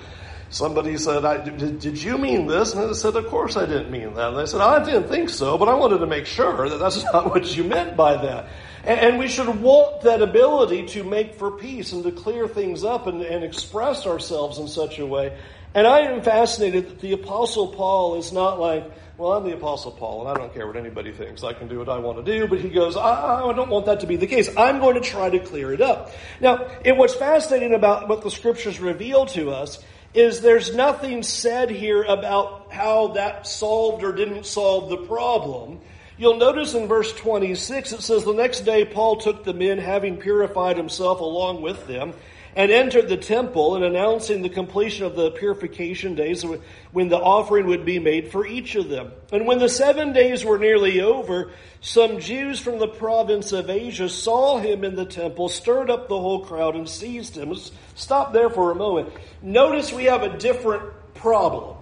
Somebody 0.49 0.97
said, 0.97 1.23
did, 1.45 1.81
did 1.81 2.03
you 2.03 2.19
mean 2.19 2.47
this? 2.47 2.73
And 2.73 2.89
I 2.89 2.93
said, 2.93 3.17
of 3.17 3.27
course 3.27 3.57
I 3.57 3.67
didn't 3.67 3.91
mean 3.91 4.15
that. 4.15 4.29
And 4.29 4.39
they 4.39 4.47
said, 4.47 4.61
I 4.61 4.85
didn't 4.85 5.09
think 5.09 5.29
so, 5.29 5.59
but 5.59 5.69
I 5.69 5.75
wanted 5.75 5.99
to 5.99 6.07
make 6.07 6.27
sure 6.27 6.69
that 6.69 6.79
that's 6.79 7.03
not 7.13 7.31
what 7.31 7.57
you 7.57 7.65
meant 7.65 7.97
by 7.97 8.17
that. 8.17 8.49
And, 8.85 9.01
and 9.01 9.19
we 9.19 9.27
should 9.27 9.49
want 9.61 10.03
that 10.03 10.23
ability 10.23 10.87
to 10.89 11.03
make 11.03 11.35
for 11.35 11.51
peace 11.51 11.93
and 11.93 12.05
to 12.05 12.13
clear 12.13 12.47
things 12.47 12.85
up 12.85 13.09
and, 13.09 13.23
and 13.23 13.45
express 13.45 14.07
ourselves 14.07 14.59
in 14.59 14.69
such 14.69 15.01
a 15.01 15.07
way. 15.07 15.37
And 15.75 15.87
I 15.87 16.01
am 16.13 16.23
fascinated 16.23 16.89
that 16.89 17.01
the 17.01 17.13
Apostle 17.13 17.69
Paul 17.69 18.17
is 18.17 18.33
not 18.33 18.61
like, 18.61 18.91
well, 19.19 19.33
I'm 19.33 19.45
the 19.45 19.55
Apostle 19.55 19.93
Paul, 19.93 20.21
and 20.21 20.31
I 20.31 20.41
don't 20.41 20.55
care 20.55 20.67
what 20.67 20.77
anybody 20.77 21.11
thinks. 21.11 21.43
I 21.43 21.55
can 21.55 21.69
do 21.69 21.79
what 21.79 21.89
I 21.89 21.99
want 21.99 22.25
to 22.25 22.39
do. 22.39 22.47
But 22.47 22.61
he 22.61 22.69
goes, 22.69 22.97
I, 22.97 23.43
I 23.45 23.53
don't 23.53 23.71
want 23.71 23.87
that 23.87 24.01
to 24.01 24.07
be 24.07 24.17
the 24.17 24.27
case. 24.27 24.49
I'm 24.57 24.79
going 24.79 24.95
to 24.95 25.01
try 25.01 25.29
to 25.29 25.39
clear 25.39 25.73
it 25.73 25.81
up. 25.81 26.13
Now, 26.41 26.69
it, 26.85 26.97
what's 26.97 27.15
fascinating 27.15 27.75
about 27.75 28.09
what 28.09 28.23
the 28.23 28.31
scriptures 28.31 28.79
reveal 28.79 29.27
to 29.27 29.51
us 29.51 29.83
is 30.17 30.41
there's 30.41 30.75
nothing 30.75 31.23
said 31.23 31.71
here 31.71 32.03
about 32.03 32.73
how 32.73 33.09
that 33.09 33.47
solved 33.47 34.03
or 34.03 34.13
didn't 34.13 34.47
solve 34.47 34.89
the 34.89 34.97
problem. 34.97 35.81
You'll 36.17 36.39
notice 36.39 36.73
in 36.73 36.89
verse 36.89 37.13
26, 37.13 37.93
it 37.93 38.01
says, 38.01 38.25
The 38.25 38.33
next 38.33 38.61
day 38.61 38.87
Paul 38.87 39.17
took 39.17 39.45
the 39.45 39.53
men, 39.53 39.77
having 39.77 40.17
purified 40.17 40.79
himself 40.79 41.21
along 41.21 41.61
with 41.61 41.87
them, 41.87 42.15
and 42.57 42.73
entered 42.73 43.07
the 43.09 43.19
temple 43.19 43.77
and 43.77 43.85
announcing 43.85 44.41
the 44.41 44.49
completion 44.49 45.05
of 45.05 45.15
the 45.15 45.31
purification 45.31 46.15
days 46.15 46.43
when 46.91 47.11
the 47.11 47.19
offering 47.19 47.67
would 47.67 47.85
be 47.85 47.99
made 47.99 48.33
for 48.33 48.47
each 48.47 48.75
of 48.77 48.89
them. 48.89 49.13
And 49.31 49.47
when 49.47 49.59
the 49.59 49.69
seven 49.69 50.15
days 50.15 50.43
were 50.43 50.59
nearly 50.59 51.03
over, 51.03 51.51
some 51.83 52.19
Jews 52.19 52.59
from 52.59 52.79
the 52.79 52.89
province 52.89 53.53
of 53.53 53.69
Asia 53.69 54.09
saw 54.09 54.57
him 54.57 54.85
in 54.85 54.97
the 54.97 55.05
temple, 55.05 55.51
stirred 55.51 55.91
up 55.91 56.09
the 56.09 56.19
whole 56.19 56.47
crowd, 56.47 56.77
and 56.77 56.89
seized 56.89 57.37
him. 57.37 57.55
Stop 57.95 58.33
there 58.33 58.49
for 58.49 58.71
a 58.71 58.75
moment. 58.75 59.13
Notice 59.43 59.93
we 59.93 60.05
have 60.05 60.23
a 60.23 60.39
different 60.39 60.83
problem. 61.13 61.77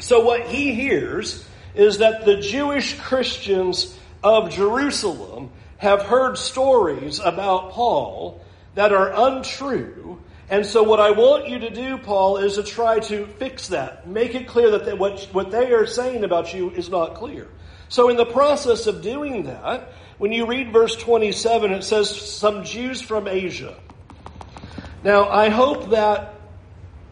So 0.00 0.20
what 0.24 0.46
he 0.46 0.74
hears 0.74 1.46
is 1.74 1.98
that 1.98 2.24
the 2.24 2.38
Jewish 2.38 2.98
Christians 2.98 3.94
of 4.24 4.48
Jerusalem 4.48 5.50
have 5.76 6.00
heard 6.00 6.38
stories 6.38 7.18
about 7.18 7.72
Paul 7.72 8.40
that 8.76 8.92
are 8.92 9.10
untrue. 9.28 10.22
And 10.48 10.64
so 10.64 10.84
what 10.84 11.00
I 11.00 11.10
want 11.10 11.48
you 11.48 11.58
to 11.58 11.70
do, 11.70 11.98
Paul, 11.98 12.36
is 12.36 12.54
to 12.54 12.62
try 12.62 13.00
to 13.00 13.26
fix 13.26 13.68
that. 13.68 14.06
Make 14.06 14.36
it 14.36 14.46
clear 14.46 14.70
that 14.72 14.84
they, 14.84 14.92
what, 14.92 15.28
what 15.32 15.50
they 15.50 15.72
are 15.72 15.86
saying 15.86 16.22
about 16.22 16.54
you 16.54 16.70
is 16.70 16.88
not 16.88 17.14
clear. 17.14 17.48
So 17.88 18.10
in 18.10 18.16
the 18.16 18.26
process 18.26 18.86
of 18.86 19.02
doing 19.02 19.44
that, 19.44 19.92
when 20.18 20.30
you 20.30 20.46
read 20.46 20.72
verse 20.72 20.94
27, 20.94 21.72
it 21.72 21.82
says 21.82 22.14
some 22.14 22.64
Jews 22.64 23.00
from 23.00 23.26
Asia. 23.26 23.76
Now, 25.02 25.28
I 25.28 25.48
hope 25.48 25.90
that 25.90 26.34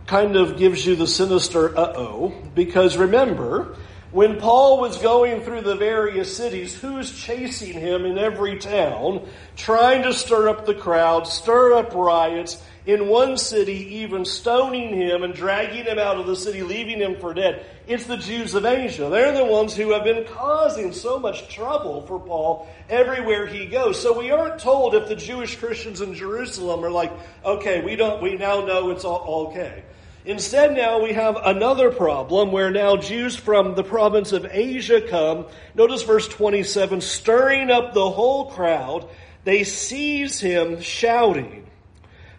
kind 0.07 0.37
of 0.37 0.59
gives 0.59 0.85
you 0.87 0.97
the 0.97 1.07
sinister 1.07 1.77
uh 1.77 1.93
oh, 1.97 2.35
because 2.55 2.97
remember, 2.97 3.77
when 4.15 4.39
Paul 4.39 4.79
was 4.79 4.97
going 4.99 5.41
through 5.41 5.63
the 5.63 5.75
various 5.75 6.37
cities, 6.37 6.73
who's 6.73 7.11
chasing 7.11 7.73
him 7.73 8.05
in 8.05 8.17
every 8.17 8.61
town, 8.61 9.27
trying 9.57 10.05
to 10.05 10.13
stir 10.13 10.49
up 10.49 10.67
the 10.67 10.75
crowd, 10.75 11.27
stir 11.27 11.73
up 11.73 11.93
riots, 11.97 12.63
in 12.87 13.09
one 13.09 13.37
city 13.37 13.97
even 13.97 14.25
stoning 14.25 14.95
him 14.95 15.25
and 15.25 15.35
dragging 15.35 15.85
him 15.85 15.99
out 15.99 16.17
of 16.17 16.29
the 16.29 16.37
city, 16.37 16.63
leaving 16.63 17.01
him 17.01 17.17
for 17.17 17.35
dead? 17.35 17.67
It's 17.89 18.07
the 18.07 18.17
Jews 18.17 18.55
of 18.55 18.65
Asia. 18.65 19.09
They're 19.09 19.37
the 19.37 19.47
ones 19.47 19.75
who 19.75 19.91
have 19.91 20.05
been 20.05 20.25
causing 20.27 20.93
so 20.93 21.19
much 21.19 21.53
trouble 21.53 22.07
for 22.07 22.21
Paul 22.21 22.69
everywhere 22.89 23.49
he 23.49 23.67
goes. 23.67 24.01
So 24.01 24.17
we 24.17 24.31
aren't 24.31 24.61
told 24.61 24.95
if 24.95 25.09
the 25.09 25.17
Jewish 25.17 25.57
Christians 25.57 26.01
in 26.01 26.15
Jerusalem 26.15 26.85
are 26.85 26.91
like, 26.91 27.11
okay, 27.45 27.85
we 27.85 27.97
don't, 27.97 28.23
we 28.23 28.37
now 28.37 28.65
know 28.65 28.91
it's 28.91 29.05
all 29.05 29.49
okay. 29.49 29.83
Instead, 30.27 30.75
now 30.75 31.03
we 31.03 31.13
have 31.13 31.37
another 31.45 31.91
problem 31.91 32.51
where 32.51 32.71
now 32.71 32.97
Jews 32.97 33.37
from 33.37 33.75
the 33.75 33.85
province 33.85 34.33
of 34.33 34.47
Asia 34.51 35.03
come. 35.03 35.45
Notice 35.75 36.03
verse 36.03 36.27
27 36.29 37.03
stirring 37.03 37.71
up 37.71 37.93
the 37.93 38.11
whole 38.11 38.51
crowd. 38.51 39.07
They 39.45 39.65
seize 39.65 40.41
him, 40.41 40.81
shouting, 40.81 41.67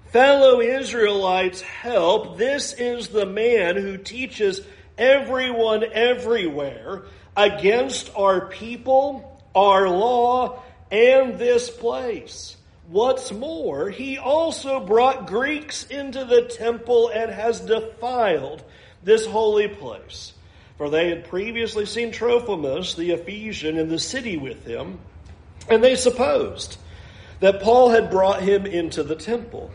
Fellow 0.08 0.62
Israelites, 0.62 1.62
help! 1.62 2.38
This 2.38 2.74
is 2.74 3.10
the 3.10 3.26
man 3.26 3.76
who 3.76 3.98
teaches 3.98 4.62
everyone 4.98 5.84
everywhere 5.84 7.04
against 7.38 8.10
our 8.16 8.48
people, 8.48 9.42
our 9.54 9.90
law, 9.90 10.64
and 10.90 11.38
this 11.38 11.70
place. 11.70 12.55
What's 12.88 13.32
more, 13.32 13.90
he 13.90 14.18
also 14.18 14.80
brought 14.80 15.28
Greeks 15.28 15.86
into 15.86 16.24
the 16.24 16.44
temple 16.44 17.10
and 17.10 17.32
has 17.32 17.60
defiled 17.60 18.64
this 19.04 19.26
holy 19.26 19.68
place. 19.68 20.34
For 20.78 20.90
they 20.90 21.10
had 21.10 21.28
previously 21.28 21.86
seen 21.86 22.12
Trophimus, 22.12 22.96
the 22.96 23.12
Ephesian, 23.12 23.78
in 23.78 23.90
the 23.90 24.00
city 24.00 24.38
with 24.38 24.66
him, 24.66 25.00
and 25.70 25.84
they 25.84 25.96
supposed 25.96 26.78
that 27.40 27.62
Paul 27.62 27.90
had 27.90 28.12
brought 28.12 28.42
him 28.42 28.66
into 28.66 29.04
the 29.04 29.16
temple. 29.16 29.72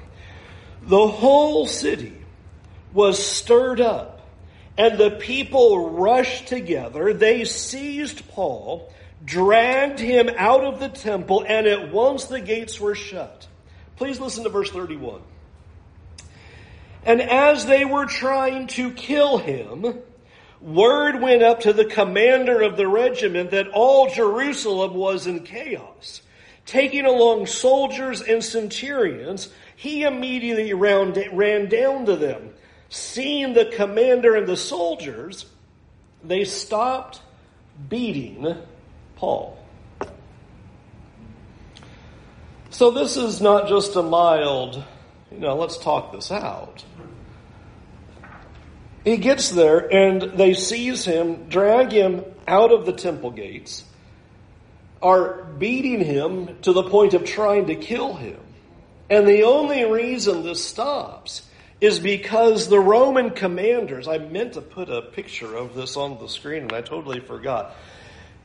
The 0.82 1.08
whole 1.08 1.66
city 1.66 2.16
was 2.92 3.24
stirred 3.24 3.80
up, 3.80 4.28
and 4.76 4.98
the 4.98 5.10
people 5.10 5.90
rushed 5.90 6.46
together. 6.46 7.12
They 7.12 7.44
seized 7.44 8.28
Paul 8.28 8.92
dragged 9.24 9.98
him 9.98 10.30
out 10.36 10.64
of 10.64 10.80
the 10.80 10.88
temple, 10.88 11.44
and 11.46 11.66
at 11.66 11.92
once 11.92 12.24
the 12.24 12.40
gates 12.40 12.80
were 12.80 12.94
shut. 12.94 13.46
Please 13.96 14.18
listen 14.18 14.44
to 14.44 14.50
verse 14.50 14.70
31. 14.70 15.20
And 17.04 17.20
as 17.20 17.66
they 17.66 17.84
were 17.84 18.06
trying 18.06 18.66
to 18.68 18.92
kill 18.92 19.38
him, 19.38 20.00
word 20.60 21.20
went 21.20 21.42
up 21.42 21.60
to 21.60 21.72
the 21.72 21.84
commander 21.84 22.62
of 22.62 22.76
the 22.76 22.88
regiment 22.88 23.50
that 23.52 23.68
all 23.68 24.10
Jerusalem 24.10 24.94
was 24.94 25.26
in 25.26 25.44
chaos. 25.44 26.22
Taking 26.66 27.06
along 27.06 27.46
soldiers 27.46 28.22
and 28.22 28.44
centurions, 28.44 29.48
he 29.76 30.02
immediately 30.02 30.72
ran, 30.74 31.68
down 31.68 32.06
to 32.06 32.16
them. 32.16 32.50
Seeing 32.90 33.54
the 33.54 33.66
commander 33.66 34.34
and 34.34 34.46
the 34.46 34.56
soldiers, 34.56 35.46
they 36.22 36.44
stopped 36.44 37.22
beating 37.88 38.56
Paul. 39.20 39.58
So 42.70 42.90
this 42.90 43.18
is 43.18 43.42
not 43.42 43.68
just 43.68 43.94
a 43.94 44.02
mild, 44.02 44.82
you 45.30 45.38
know, 45.38 45.56
let's 45.56 45.76
talk 45.76 46.12
this 46.12 46.32
out. 46.32 46.82
He 49.04 49.18
gets 49.18 49.50
there 49.50 49.92
and 49.92 50.22
they 50.22 50.54
seize 50.54 51.04
him, 51.04 51.50
drag 51.50 51.92
him 51.92 52.24
out 52.48 52.72
of 52.72 52.86
the 52.86 52.92
temple 52.92 53.30
gates, 53.30 53.84
are 55.02 55.44
beating 55.44 56.02
him 56.02 56.56
to 56.62 56.72
the 56.72 56.84
point 56.84 57.12
of 57.12 57.24
trying 57.24 57.66
to 57.66 57.74
kill 57.74 58.14
him. 58.14 58.40
And 59.10 59.28
the 59.28 59.42
only 59.42 59.84
reason 59.84 60.44
this 60.44 60.64
stops 60.64 61.42
is 61.78 61.98
because 61.98 62.68
the 62.68 62.80
Roman 62.80 63.30
commanders, 63.30 64.08
I 64.08 64.16
meant 64.16 64.54
to 64.54 64.62
put 64.62 64.88
a 64.88 65.02
picture 65.02 65.54
of 65.54 65.74
this 65.74 65.98
on 65.98 66.18
the 66.18 66.28
screen 66.28 66.62
and 66.62 66.72
I 66.72 66.80
totally 66.80 67.20
forgot 67.20 67.76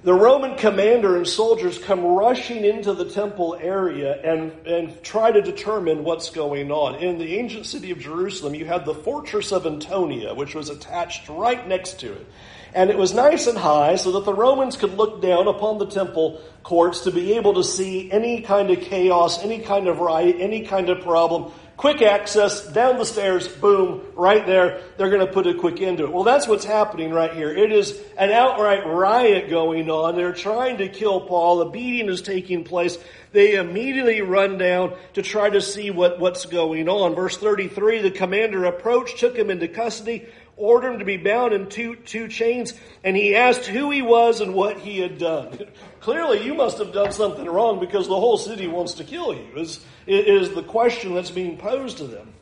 the 0.03 0.13
Roman 0.13 0.55
commander 0.55 1.17
and 1.17 1.27
soldiers 1.27 1.79
come 1.79 2.03
rushing 2.03 2.63
into 2.63 2.93
the 2.93 3.09
temple 3.09 3.57
area 3.59 4.21
and, 4.21 4.51
and 4.67 5.03
try 5.03 5.31
to 5.31 5.41
determine 5.41 6.03
what's 6.03 6.29
going 6.29 6.71
on. 6.71 6.95
In 6.95 7.17
the 7.17 7.37
ancient 7.37 7.65
city 7.65 7.89
of 7.89 7.99
Jerusalem, 7.99 8.53
you 8.53 8.65
had 8.65 8.85
the 8.85 8.93
fortress 8.93 9.51
of 9.51 9.65
Antonia, 9.65 10.35
which 10.35 10.53
was 10.53 10.69
attached 10.69 11.27
right 11.27 11.67
next 11.67 11.99
to 12.01 12.13
it. 12.13 12.27
And 12.75 12.89
it 12.89 12.97
was 12.97 13.13
nice 13.13 13.47
and 13.47 13.57
high 13.57 13.95
so 13.95 14.11
that 14.11 14.25
the 14.25 14.33
Romans 14.33 14.75
could 14.75 14.95
look 14.95 15.21
down 15.21 15.47
upon 15.47 15.77
the 15.79 15.87
temple 15.87 16.41
courts 16.61 17.01
to 17.05 17.11
be 17.11 17.33
able 17.33 17.53
to 17.53 17.63
see 17.63 18.11
any 18.11 18.41
kind 18.41 18.69
of 18.69 18.81
chaos, 18.81 19.41
any 19.41 19.59
kind 19.59 19.87
of 19.87 19.99
riot, 19.99 20.35
any 20.39 20.65
kind 20.65 20.89
of 20.89 21.01
problem 21.01 21.53
quick 21.77 22.01
access, 22.01 22.65
down 22.67 22.97
the 22.97 23.05
stairs, 23.05 23.47
boom, 23.47 24.01
right 24.15 24.45
there. 24.45 24.81
They're 24.97 25.09
going 25.09 25.25
to 25.25 25.31
put 25.31 25.47
a 25.47 25.53
quick 25.53 25.81
end 25.81 25.97
to 25.97 26.05
it. 26.05 26.11
Well, 26.11 26.23
that's 26.23 26.47
what's 26.47 26.65
happening 26.65 27.11
right 27.11 27.33
here. 27.33 27.51
It 27.51 27.71
is 27.71 27.99
an 28.17 28.31
outright 28.31 28.85
riot 28.85 29.49
going 29.49 29.89
on. 29.89 30.15
They're 30.15 30.33
trying 30.33 30.77
to 30.77 30.87
kill 30.87 31.21
Paul. 31.21 31.57
The 31.57 31.65
beating 31.65 32.09
is 32.09 32.21
taking 32.21 32.63
place. 32.63 32.97
They 33.31 33.55
immediately 33.55 34.21
run 34.21 34.57
down 34.57 34.95
to 35.13 35.21
try 35.21 35.49
to 35.49 35.59
see 35.59 35.91
what, 35.91 36.19
what's 36.19 36.45
going 36.45 36.87
on. 36.87 37.15
Verse 37.15 37.37
33, 37.37 38.01
the 38.01 38.11
commander 38.11 38.63
approached, 38.65 39.19
took 39.19 39.35
him 39.35 39.49
into 39.49 39.67
custody, 39.67 40.25
ordered 40.57 40.93
him 40.93 40.99
to 40.99 41.05
be 41.05 41.17
bound 41.17 41.53
in 41.53 41.69
two, 41.69 41.95
two 41.95 42.27
chains, 42.27 42.73
and 43.03 43.15
he 43.15 43.35
asked 43.35 43.65
who 43.65 43.91
he 43.91 44.01
was 44.01 44.41
and 44.41 44.53
what 44.53 44.77
he 44.77 44.99
had 44.99 45.17
done. 45.17 45.57
Clearly, 45.99 46.45
you 46.45 46.53
must 46.53 46.77
have 46.77 46.93
done 46.93 47.11
something 47.11 47.45
wrong 47.45 47.79
because 47.79 48.07
the 48.07 48.19
whole 48.19 48.37
city 48.37 48.67
wants 48.67 48.93
to 48.95 49.03
kill 49.03 49.33
you, 49.33 49.47
is, 49.55 49.83
is 50.07 50.51
the 50.51 50.63
question 50.63 51.13
that's 51.13 51.31
being 51.31 51.57
posed 51.57 51.97
to 51.97 52.07
them. 52.07 52.33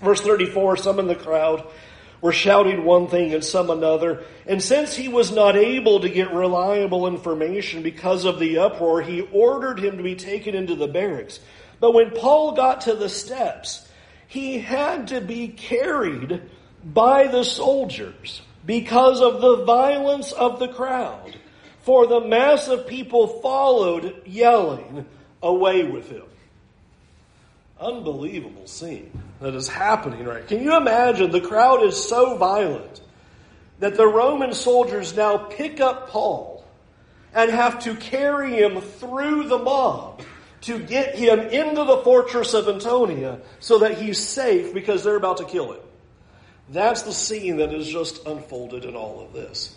Verse 0.00 0.20
34 0.20 0.76
Some 0.76 0.98
in 0.98 1.08
the 1.08 1.16
crowd 1.16 1.66
were 2.20 2.32
shouting 2.32 2.84
one 2.84 3.08
thing 3.08 3.32
and 3.34 3.44
some 3.44 3.70
another. 3.70 4.24
And 4.46 4.62
since 4.62 4.94
he 4.94 5.08
was 5.08 5.30
not 5.30 5.56
able 5.56 6.00
to 6.00 6.08
get 6.08 6.32
reliable 6.32 7.06
information 7.06 7.82
because 7.82 8.24
of 8.24 8.38
the 8.38 8.58
uproar, 8.58 9.02
he 9.02 9.22
ordered 9.32 9.78
him 9.78 9.96
to 9.96 10.02
be 10.02 10.16
taken 10.16 10.54
into 10.54 10.74
the 10.74 10.88
barracks. 10.88 11.38
But 11.80 11.94
when 11.94 12.10
Paul 12.10 12.52
got 12.52 12.82
to 12.82 12.94
the 12.94 13.08
steps, 13.08 13.88
he 14.26 14.58
had 14.58 15.08
to 15.08 15.20
be 15.20 15.48
carried 15.48 16.42
by 16.84 17.26
the 17.26 17.44
soldiers 17.44 18.42
because 18.64 19.20
of 19.20 19.40
the 19.40 19.64
violence 19.64 20.32
of 20.32 20.58
the 20.58 20.68
crowd. 20.68 21.36
For 21.82 22.06
the 22.06 22.20
mass 22.20 22.68
of 22.68 22.86
people 22.86 23.40
followed, 23.40 24.22
yelling, 24.26 25.06
Away 25.42 25.84
with 25.84 26.10
him. 26.10 26.24
Unbelievable 27.80 28.66
scene 28.66 29.10
that 29.40 29.54
is 29.54 29.68
happening 29.68 30.24
right. 30.24 30.46
Can 30.46 30.62
you 30.64 30.76
imagine? 30.76 31.30
The 31.30 31.40
crowd 31.40 31.84
is 31.84 31.96
so 32.08 32.36
violent 32.36 33.00
that 33.78 33.96
the 33.96 34.06
Roman 34.06 34.52
soldiers 34.52 35.14
now 35.14 35.36
pick 35.36 35.80
up 35.80 36.08
Paul 36.08 36.64
and 37.32 37.52
have 37.52 37.78
to 37.84 37.94
carry 37.94 38.56
him 38.56 38.80
through 38.80 39.46
the 39.46 39.58
mob 39.58 40.22
to 40.62 40.80
get 40.80 41.14
him 41.14 41.38
into 41.38 41.84
the 41.84 41.98
fortress 41.98 42.52
of 42.52 42.68
Antonia 42.68 43.40
so 43.60 43.78
that 43.78 43.96
he's 43.96 44.18
safe 44.18 44.74
because 44.74 45.04
they're 45.04 45.14
about 45.14 45.36
to 45.36 45.44
kill 45.44 45.72
him. 45.72 45.80
That's 46.70 47.02
the 47.02 47.12
scene 47.12 47.58
that 47.58 47.72
is 47.72 47.86
just 47.88 48.26
unfolded 48.26 48.84
in 48.84 48.94
all 48.94 49.20
of 49.20 49.32
this. 49.32 49.74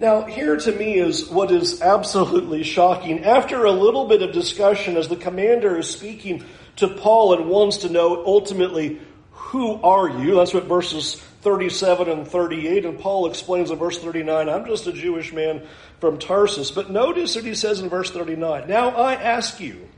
Now, 0.00 0.22
here 0.22 0.56
to 0.56 0.72
me 0.72 0.94
is 0.94 1.28
what 1.28 1.50
is 1.50 1.82
absolutely 1.82 2.62
shocking. 2.62 3.24
After 3.24 3.64
a 3.64 3.72
little 3.72 4.08
bit 4.08 4.22
of 4.22 4.32
discussion, 4.32 4.96
as 4.96 5.08
the 5.08 5.16
commander 5.16 5.76
is 5.78 5.90
speaking 5.90 6.44
to 6.76 6.88
Paul 6.88 7.34
and 7.34 7.50
wants 7.50 7.78
to 7.78 7.90
know 7.90 8.24
ultimately, 8.24 9.00
who 9.32 9.74
are 9.82 10.08
you? 10.08 10.36
That's 10.36 10.54
what 10.54 10.64
verses 10.64 11.16
37 11.42 12.08
and 12.08 12.26
38, 12.26 12.84
and 12.86 12.98
Paul 12.98 13.26
explains 13.26 13.70
in 13.70 13.78
verse 13.78 13.98
39, 13.98 14.48
I'm 14.48 14.66
just 14.66 14.86
a 14.86 14.92
Jewish 14.92 15.32
man 15.32 15.66
from 15.98 16.18
Tarsus. 16.18 16.70
But 16.70 16.90
notice 16.90 17.34
what 17.34 17.44
he 17.44 17.54
says 17.54 17.80
in 17.80 17.88
verse 17.88 18.10
39 18.10 18.68
Now 18.68 18.90
I 18.90 19.14
ask 19.14 19.60
you, 19.60 19.88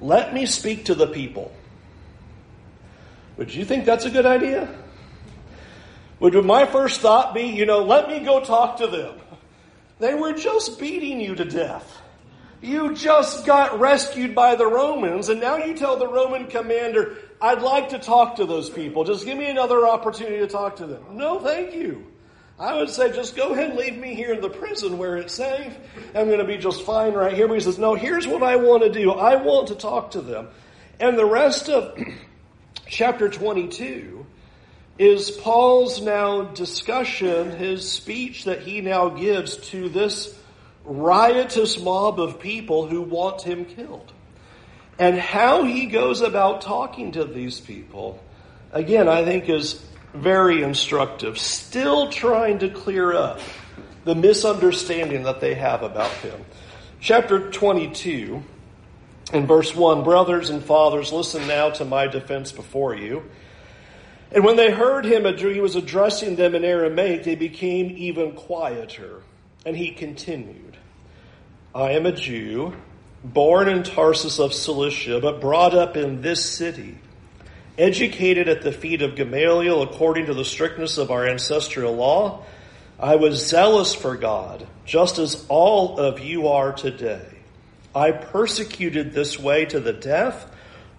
let 0.00 0.32
me 0.32 0.46
speak 0.46 0.86
to 0.86 0.94
the 0.94 1.06
people. 1.06 1.54
Would 3.36 3.54
you 3.54 3.64
think 3.64 3.84
that's 3.84 4.04
a 4.04 4.10
good 4.10 4.26
idea? 4.26 4.68
Would 6.24 6.42
my 6.46 6.64
first 6.64 7.02
thought 7.02 7.34
be, 7.34 7.48
you 7.48 7.66
know, 7.66 7.84
let 7.84 8.08
me 8.08 8.20
go 8.20 8.40
talk 8.42 8.78
to 8.78 8.86
them? 8.86 9.20
They 9.98 10.14
were 10.14 10.32
just 10.32 10.80
beating 10.80 11.20
you 11.20 11.34
to 11.34 11.44
death. 11.44 12.00
You 12.62 12.94
just 12.94 13.44
got 13.44 13.78
rescued 13.78 14.34
by 14.34 14.54
the 14.54 14.66
Romans, 14.66 15.28
and 15.28 15.38
now 15.38 15.58
you 15.58 15.74
tell 15.74 15.98
the 15.98 16.08
Roman 16.08 16.46
commander, 16.46 17.18
I'd 17.42 17.60
like 17.60 17.90
to 17.90 17.98
talk 17.98 18.36
to 18.36 18.46
those 18.46 18.70
people. 18.70 19.04
Just 19.04 19.26
give 19.26 19.36
me 19.36 19.50
another 19.50 19.86
opportunity 19.86 20.38
to 20.38 20.46
talk 20.46 20.76
to 20.76 20.86
them. 20.86 21.04
No, 21.10 21.40
thank 21.40 21.74
you. 21.74 22.06
I 22.58 22.74
would 22.74 22.88
say, 22.88 23.12
just 23.12 23.36
go 23.36 23.52
ahead 23.52 23.72
and 23.72 23.78
leave 23.78 23.98
me 23.98 24.14
here 24.14 24.32
in 24.32 24.40
the 24.40 24.48
prison 24.48 24.96
where 24.96 25.18
it's 25.18 25.34
safe. 25.34 25.76
I'm 26.14 26.28
going 26.28 26.38
to 26.38 26.46
be 26.46 26.56
just 26.56 26.86
fine 26.86 27.12
right 27.12 27.34
here. 27.34 27.48
But 27.48 27.54
he 27.58 27.60
says, 27.60 27.78
no, 27.78 27.96
here's 27.96 28.26
what 28.26 28.42
I 28.42 28.56
want 28.56 28.82
to 28.82 28.90
do. 28.90 29.10
I 29.10 29.36
want 29.36 29.68
to 29.68 29.74
talk 29.74 30.12
to 30.12 30.22
them. 30.22 30.48
And 30.98 31.18
the 31.18 31.26
rest 31.26 31.68
of 31.68 31.98
chapter 32.88 33.28
22 33.28 34.23
is 34.98 35.30
Paul's 35.30 36.00
now 36.00 36.42
discussion, 36.42 37.50
his 37.50 37.90
speech 37.90 38.44
that 38.44 38.62
he 38.62 38.80
now 38.80 39.08
gives 39.08 39.56
to 39.68 39.88
this 39.88 40.36
riotous 40.84 41.80
mob 41.80 42.20
of 42.20 42.38
people 42.38 42.86
who 42.86 43.02
want 43.02 43.42
him 43.42 43.64
killed. 43.64 44.12
And 44.98 45.18
how 45.18 45.64
he 45.64 45.86
goes 45.86 46.20
about 46.20 46.60
talking 46.60 47.12
to 47.12 47.24
these 47.24 47.58
people, 47.58 48.22
again, 48.70 49.08
I 49.08 49.24
think 49.24 49.48
is 49.48 49.84
very 50.12 50.62
instructive. 50.62 51.38
Still 51.38 52.10
trying 52.10 52.60
to 52.60 52.68
clear 52.68 53.12
up 53.12 53.40
the 54.04 54.14
misunderstanding 54.14 55.24
that 55.24 55.40
they 55.40 55.54
have 55.54 55.82
about 55.82 56.12
him. 56.12 56.44
Chapter 57.00 57.50
22 57.50 58.42
in 59.32 59.46
verse 59.46 59.74
1 59.74 60.04
Brothers 60.04 60.50
and 60.50 60.62
fathers, 60.62 61.12
listen 61.12 61.48
now 61.48 61.70
to 61.70 61.84
my 61.84 62.06
defense 62.06 62.52
before 62.52 62.94
you. 62.94 63.24
And 64.34 64.44
when 64.44 64.56
they 64.56 64.72
heard 64.72 65.04
him, 65.04 65.24
he 65.38 65.60
was 65.60 65.76
addressing 65.76 66.34
them 66.34 66.56
in 66.56 66.64
Aramaic, 66.64 67.22
they 67.22 67.36
became 67.36 67.94
even 67.96 68.32
quieter. 68.32 69.22
And 69.64 69.76
he 69.76 69.92
continued 69.92 70.76
I 71.74 71.92
am 71.92 72.04
a 72.04 72.12
Jew, 72.12 72.74
born 73.22 73.68
in 73.68 73.84
Tarsus 73.84 74.38
of 74.38 74.52
Cilicia, 74.52 75.20
but 75.20 75.40
brought 75.40 75.74
up 75.74 75.96
in 75.96 76.20
this 76.20 76.44
city, 76.44 76.98
educated 77.78 78.48
at 78.48 78.62
the 78.62 78.72
feet 78.72 79.02
of 79.02 79.16
Gamaliel 79.16 79.82
according 79.82 80.26
to 80.26 80.34
the 80.34 80.44
strictness 80.44 80.98
of 80.98 81.10
our 81.10 81.26
ancestral 81.26 81.94
law. 81.94 82.44
I 82.98 83.16
was 83.16 83.48
zealous 83.48 83.94
for 83.94 84.16
God, 84.16 84.66
just 84.84 85.18
as 85.18 85.44
all 85.48 85.98
of 85.98 86.20
you 86.20 86.48
are 86.48 86.72
today. 86.72 87.26
I 87.94 88.10
persecuted 88.10 89.12
this 89.12 89.38
way 89.38 89.64
to 89.66 89.80
the 89.80 89.92
death, 89.92 90.50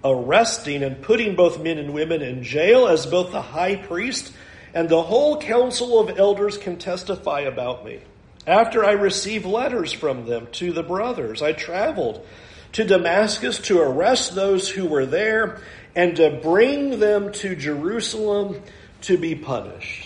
arresting 0.06 0.84
and 0.84 1.02
putting 1.02 1.36
both 1.36 1.62
men 1.62 1.80
and 1.80 1.94
women 1.94 2.22
in 2.22 2.44
jail, 2.44 2.88
as 2.88 3.06
both 3.06 3.32
the 3.32 3.42
high 3.42 3.76
priest 3.76 4.32
and 4.74 4.88
the 4.88 5.02
whole 5.02 5.42
council 5.42 6.00
of 6.00 6.20
elders 6.20 6.58
can 6.58 6.78
testify 6.78 7.42
about 7.42 7.84
me. 7.84 8.00
After 8.46 8.86
I 8.86 8.92
received 8.92 9.46
letters 9.46 9.92
from 9.92 10.28
them 10.28 10.48
to 10.54 10.72
the 10.72 10.84
brothers, 10.84 11.42
I 11.42 11.54
traveled 11.54 12.26
to 12.74 12.84
Damascus 12.84 13.58
to 13.64 13.80
arrest 13.80 14.36
those 14.36 14.70
who 14.70 14.86
were 14.86 15.06
there 15.06 15.62
and 15.96 16.16
to 16.18 16.40
bring 16.44 17.00
them 17.00 17.32
to 17.32 17.56
Jerusalem 17.56 18.62
to 19.02 19.18
be 19.18 19.34
punished. 19.34 20.05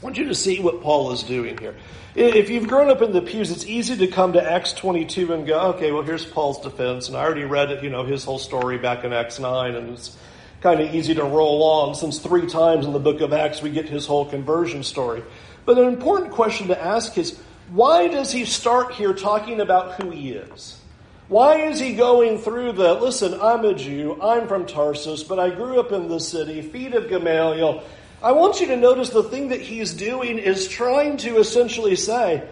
I 0.00 0.02
want 0.02 0.16
you 0.16 0.28
to 0.28 0.34
see 0.34 0.60
what 0.60 0.80
Paul 0.80 1.12
is 1.12 1.22
doing 1.22 1.58
here. 1.58 1.76
If 2.14 2.48
you've 2.48 2.68
grown 2.68 2.88
up 2.88 3.02
in 3.02 3.12
the 3.12 3.20
pews, 3.20 3.50
it's 3.50 3.66
easy 3.66 3.98
to 3.98 4.06
come 4.06 4.32
to 4.32 4.42
Acts 4.42 4.72
22 4.72 5.34
and 5.34 5.46
go, 5.46 5.60
okay, 5.74 5.92
well, 5.92 6.02
here's 6.02 6.24
Paul's 6.24 6.58
defense. 6.58 7.08
And 7.08 7.18
I 7.18 7.20
already 7.20 7.44
read 7.44 7.70
it, 7.70 7.84
you 7.84 7.90
know, 7.90 8.04
his 8.04 8.24
whole 8.24 8.38
story 8.38 8.78
back 8.78 9.04
in 9.04 9.12
Acts 9.12 9.38
9, 9.38 9.74
and 9.74 9.90
it's 9.90 10.16
kind 10.62 10.80
of 10.80 10.94
easy 10.94 11.14
to 11.16 11.24
roll 11.24 11.62
on 11.62 11.94
since 11.94 12.18
three 12.18 12.46
times 12.46 12.86
in 12.86 12.94
the 12.94 12.98
book 12.98 13.20
of 13.20 13.34
Acts 13.34 13.60
we 13.60 13.68
get 13.68 13.90
his 13.90 14.06
whole 14.06 14.24
conversion 14.24 14.82
story. 14.82 15.22
But 15.66 15.76
an 15.76 15.88
important 15.88 16.32
question 16.32 16.68
to 16.68 16.82
ask 16.82 17.18
is, 17.18 17.38
why 17.68 18.08
does 18.08 18.32
he 18.32 18.46
start 18.46 18.94
here 18.94 19.12
talking 19.12 19.60
about 19.60 20.00
who 20.00 20.08
he 20.08 20.32
is? 20.32 20.80
Why 21.28 21.56
is 21.66 21.78
he 21.78 21.94
going 21.94 22.38
through 22.38 22.72
the, 22.72 22.94
listen, 22.94 23.38
I'm 23.38 23.66
a 23.66 23.74
Jew, 23.74 24.18
I'm 24.22 24.48
from 24.48 24.64
Tarsus, 24.64 25.22
but 25.22 25.38
I 25.38 25.50
grew 25.50 25.78
up 25.78 25.92
in 25.92 26.08
the 26.08 26.20
city, 26.20 26.62
feet 26.62 26.94
of 26.94 27.10
Gamaliel, 27.10 27.84
I 28.22 28.32
want 28.32 28.60
you 28.60 28.66
to 28.68 28.76
notice 28.76 29.08
the 29.10 29.22
thing 29.22 29.48
that 29.48 29.62
he's 29.62 29.94
doing 29.94 30.38
is 30.38 30.68
trying 30.68 31.16
to 31.18 31.38
essentially 31.38 31.96
say, 31.96 32.46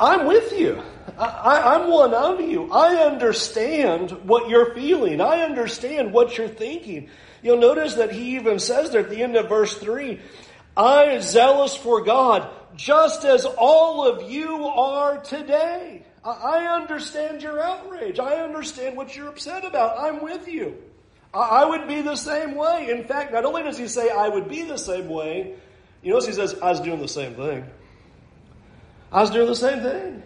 I'm 0.00 0.26
with 0.26 0.58
you. 0.58 0.82
I, 1.18 1.76
am 1.76 1.90
one 1.90 2.14
of 2.14 2.40
you. 2.40 2.72
I 2.72 3.04
understand 3.04 4.12
what 4.24 4.48
you're 4.48 4.74
feeling. 4.74 5.20
I 5.20 5.42
understand 5.42 6.12
what 6.12 6.38
you're 6.38 6.48
thinking. 6.48 7.10
You'll 7.42 7.58
notice 7.60 7.94
that 7.94 8.12
he 8.12 8.36
even 8.36 8.58
says 8.58 8.90
there 8.90 9.02
at 9.02 9.10
the 9.10 9.22
end 9.22 9.36
of 9.36 9.48
verse 9.48 9.76
3 9.76 10.20
I 10.74 11.04
am 11.04 11.20
zealous 11.20 11.76
for 11.76 12.02
God, 12.02 12.48
just 12.76 13.24
as 13.24 13.44
all 13.44 14.06
of 14.06 14.30
you 14.30 14.64
are 14.64 15.18
today. 15.18 16.02
I 16.24 16.66
understand 16.80 17.42
your 17.42 17.60
outrage. 17.60 18.18
I 18.18 18.36
understand 18.36 18.96
what 18.96 19.14
you're 19.14 19.28
upset 19.28 19.66
about. 19.66 19.98
I'm 19.98 20.22
with 20.22 20.48
you. 20.48 20.78
I 21.34 21.64
would 21.64 21.88
be 21.88 22.02
the 22.02 22.16
same 22.16 22.54
way. 22.54 22.90
In 22.90 23.04
fact, 23.04 23.32
not 23.32 23.44
only 23.44 23.62
does 23.62 23.78
he 23.78 23.88
say, 23.88 24.10
I 24.10 24.28
would 24.28 24.48
be 24.48 24.62
the 24.62 24.76
same 24.76 25.08
way, 25.08 25.54
you 26.02 26.12
notice 26.12 26.26
he 26.26 26.32
says, 26.34 26.54
I 26.60 26.70
was 26.70 26.80
doing 26.80 27.00
the 27.00 27.08
same 27.08 27.34
thing. 27.34 27.64
I 29.10 29.20
was 29.20 29.30
doing 29.30 29.46
the 29.46 29.56
same 29.56 29.80
thing. 29.80 30.22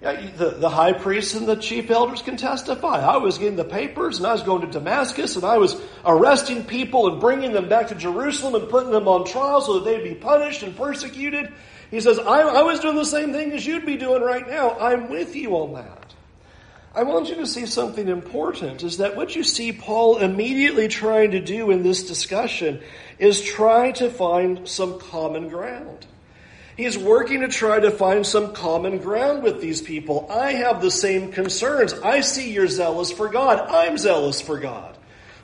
Yeah, 0.00 0.30
the, 0.36 0.50
the 0.50 0.68
high 0.68 0.92
priests 0.92 1.34
and 1.34 1.46
the 1.46 1.56
chief 1.56 1.90
elders 1.90 2.22
can 2.22 2.36
testify. 2.36 3.00
I 3.04 3.16
was 3.16 3.36
getting 3.36 3.56
the 3.56 3.64
papers 3.64 4.18
and 4.18 4.26
I 4.26 4.32
was 4.32 4.44
going 4.44 4.60
to 4.60 4.68
Damascus 4.68 5.34
and 5.34 5.44
I 5.44 5.58
was 5.58 5.80
arresting 6.04 6.64
people 6.64 7.10
and 7.10 7.20
bringing 7.20 7.52
them 7.52 7.68
back 7.68 7.88
to 7.88 7.96
Jerusalem 7.96 8.54
and 8.54 8.70
putting 8.70 8.92
them 8.92 9.08
on 9.08 9.24
trial 9.24 9.60
so 9.60 9.80
that 9.80 9.84
they'd 9.84 10.04
be 10.04 10.14
punished 10.14 10.62
and 10.62 10.76
persecuted. 10.76 11.52
He 11.90 12.00
says, 12.00 12.20
I, 12.20 12.42
I 12.42 12.62
was 12.62 12.78
doing 12.78 12.94
the 12.94 13.04
same 13.04 13.32
thing 13.32 13.50
as 13.52 13.66
you'd 13.66 13.86
be 13.86 13.96
doing 13.96 14.22
right 14.22 14.48
now. 14.48 14.78
I'm 14.78 15.10
with 15.10 15.34
you 15.34 15.56
on 15.56 15.74
that. 15.74 15.97
I 16.94 17.02
want 17.02 17.28
you 17.28 17.36
to 17.36 17.46
see 17.46 17.66
something 17.66 18.08
important 18.08 18.82
is 18.82 18.96
that 18.96 19.14
what 19.14 19.36
you 19.36 19.44
see 19.44 19.72
Paul 19.72 20.18
immediately 20.18 20.88
trying 20.88 21.32
to 21.32 21.40
do 21.40 21.70
in 21.70 21.82
this 21.82 22.04
discussion 22.04 22.80
is 23.18 23.42
try 23.42 23.92
to 23.92 24.10
find 24.10 24.66
some 24.66 24.98
common 24.98 25.48
ground. 25.48 26.06
He's 26.76 26.96
working 26.96 27.40
to 27.40 27.48
try 27.48 27.80
to 27.80 27.90
find 27.90 28.24
some 28.24 28.54
common 28.54 28.98
ground 28.98 29.42
with 29.42 29.60
these 29.60 29.82
people. 29.82 30.28
I 30.30 30.52
have 30.52 30.80
the 30.80 30.90
same 30.90 31.32
concerns. 31.32 31.92
I 31.92 32.20
see 32.20 32.52
you're 32.52 32.68
zealous 32.68 33.10
for 33.10 33.28
God. 33.28 33.68
I'm 33.68 33.98
zealous 33.98 34.40
for 34.40 34.58
God. 34.58 34.96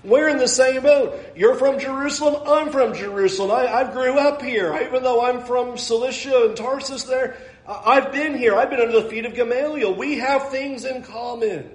We're 0.04 0.28
in 0.28 0.36
the 0.36 0.48
same 0.48 0.82
boat. 0.82 1.18
You're 1.34 1.56
from 1.56 1.78
Jerusalem. 1.78 2.42
I'm 2.46 2.70
from 2.70 2.94
Jerusalem. 2.94 3.50
I, 3.50 3.66
I 3.66 3.92
grew 3.92 4.18
up 4.18 4.42
here. 4.42 4.78
Even 4.86 5.02
though 5.02 5.24
I'm 5.24 5.42
from 5.42 5.76
Cilicia 5.76 6.44
and 6.44 6.56
Tarsus 6.56 7.04
there, 7.04 7.36
I've 7.66 8.12
been 8.12 8.36
here. 8.36 8.54
I've 8.54 8.70
been 8.70 8.80
under 8.80 9.00
the 9.00 9.08
feet 9.08 9.24
of 9.24 9.34
Gamaliel. 9.34 9.94
We 9.94 10.18
have 10.18 10.50
things 10.50 10.84
in 10.84 11.02
common. 11.02 11.70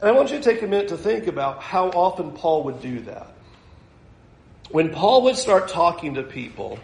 And 0.00 0.10
I 0.10 0.12
want 0.12 0.30
you 0.30 0.38
to 0.38 0.42
take 0.42 0.62
a 0.62 0.66
minute 0.66 0.88
to 0.88 0.98
think 0.98 1.26
about 1.26 1.62
how 1.62 1.88
often 1.88 2.32
Paul 2.32 2.64
would 2.64 2.82
do 2.82 3.00
that. 3.00 3.28
When 4.70 4.90
Paul 4.90 5.22
would 5.22 5.36
start 5.36 5.68
talking 5.68 6.14
to 6.14 6.22
people, 6.22 6.78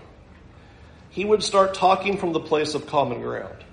he 1.10 1.24
would 1.24 1.42
start 1.42 1.74
talking 1.74 2.16
from 2.16 2.32
the 2.32 2.40
place 2.40 2.74
of 2.74 2.86
common 2.86 3.20
ground. 3.20 3.64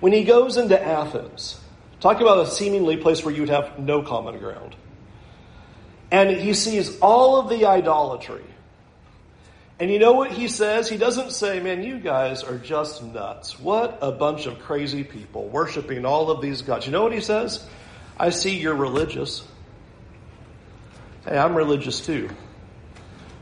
When 0.00 0.12
he 0.12 0.24
goes 0.24 0.58
into 0.58 0.80
Athens, 0.80 1.58
talk 2.00 2.20
about 2.20 2.46
a 2.46 2.50
seemingly 2.50 2.98
place 2.98 3.24
where 3.24 3.32
you 3.32 3.42
would 3.42 3.50
have 3.50 3.78
no 3.78 4.02
common 4.02 4.38
ground. 4.38 4.76
And 6.10 6.30
he 6.30 6.52
sees 6.52 6.98
all 7.00 7.40
of 7.40 7.48
the 7.48 7.66
idolatry 7.66 8.44
and 9.80 9.90
you 9.90 9.98
know 9.98 10.12
what 10.12 10.30
he 10.30 10.46
says? 10.46 10.88
He 10.88 10.96
doesn't 10.96 11.32
say, 11.32 11.60
man, 11.60 11.82
you 11.82 11.98
guys 11.98 12.44
are 12.44 12.58
just 12.58 13.02
nuts. 13.02 13.58
What 13.58 13.98
a 14.02 14.12
bunch 14.12 14.46
of 14.46 14.60
crazy 14.60 15.02
people 15.02 15.48
worshiping 15.48 16.06
all 16.06 16.30
of 16.30 16.40
these 16.40 16.62
gods. 16.62 16.86
You 16.86 16.92
know 16.92 17.02
what 17.02 17.12
he 17.12 17.20
says? 17.20 17.66
I 18.16 18.30
see 18.30 18.56
you're 18.56 18.76
religious. 18.76 19.44
Hey, 21.24 21.36
I'm 21.36 21.56
religious 21.56 22.04
too. 22.04 22.30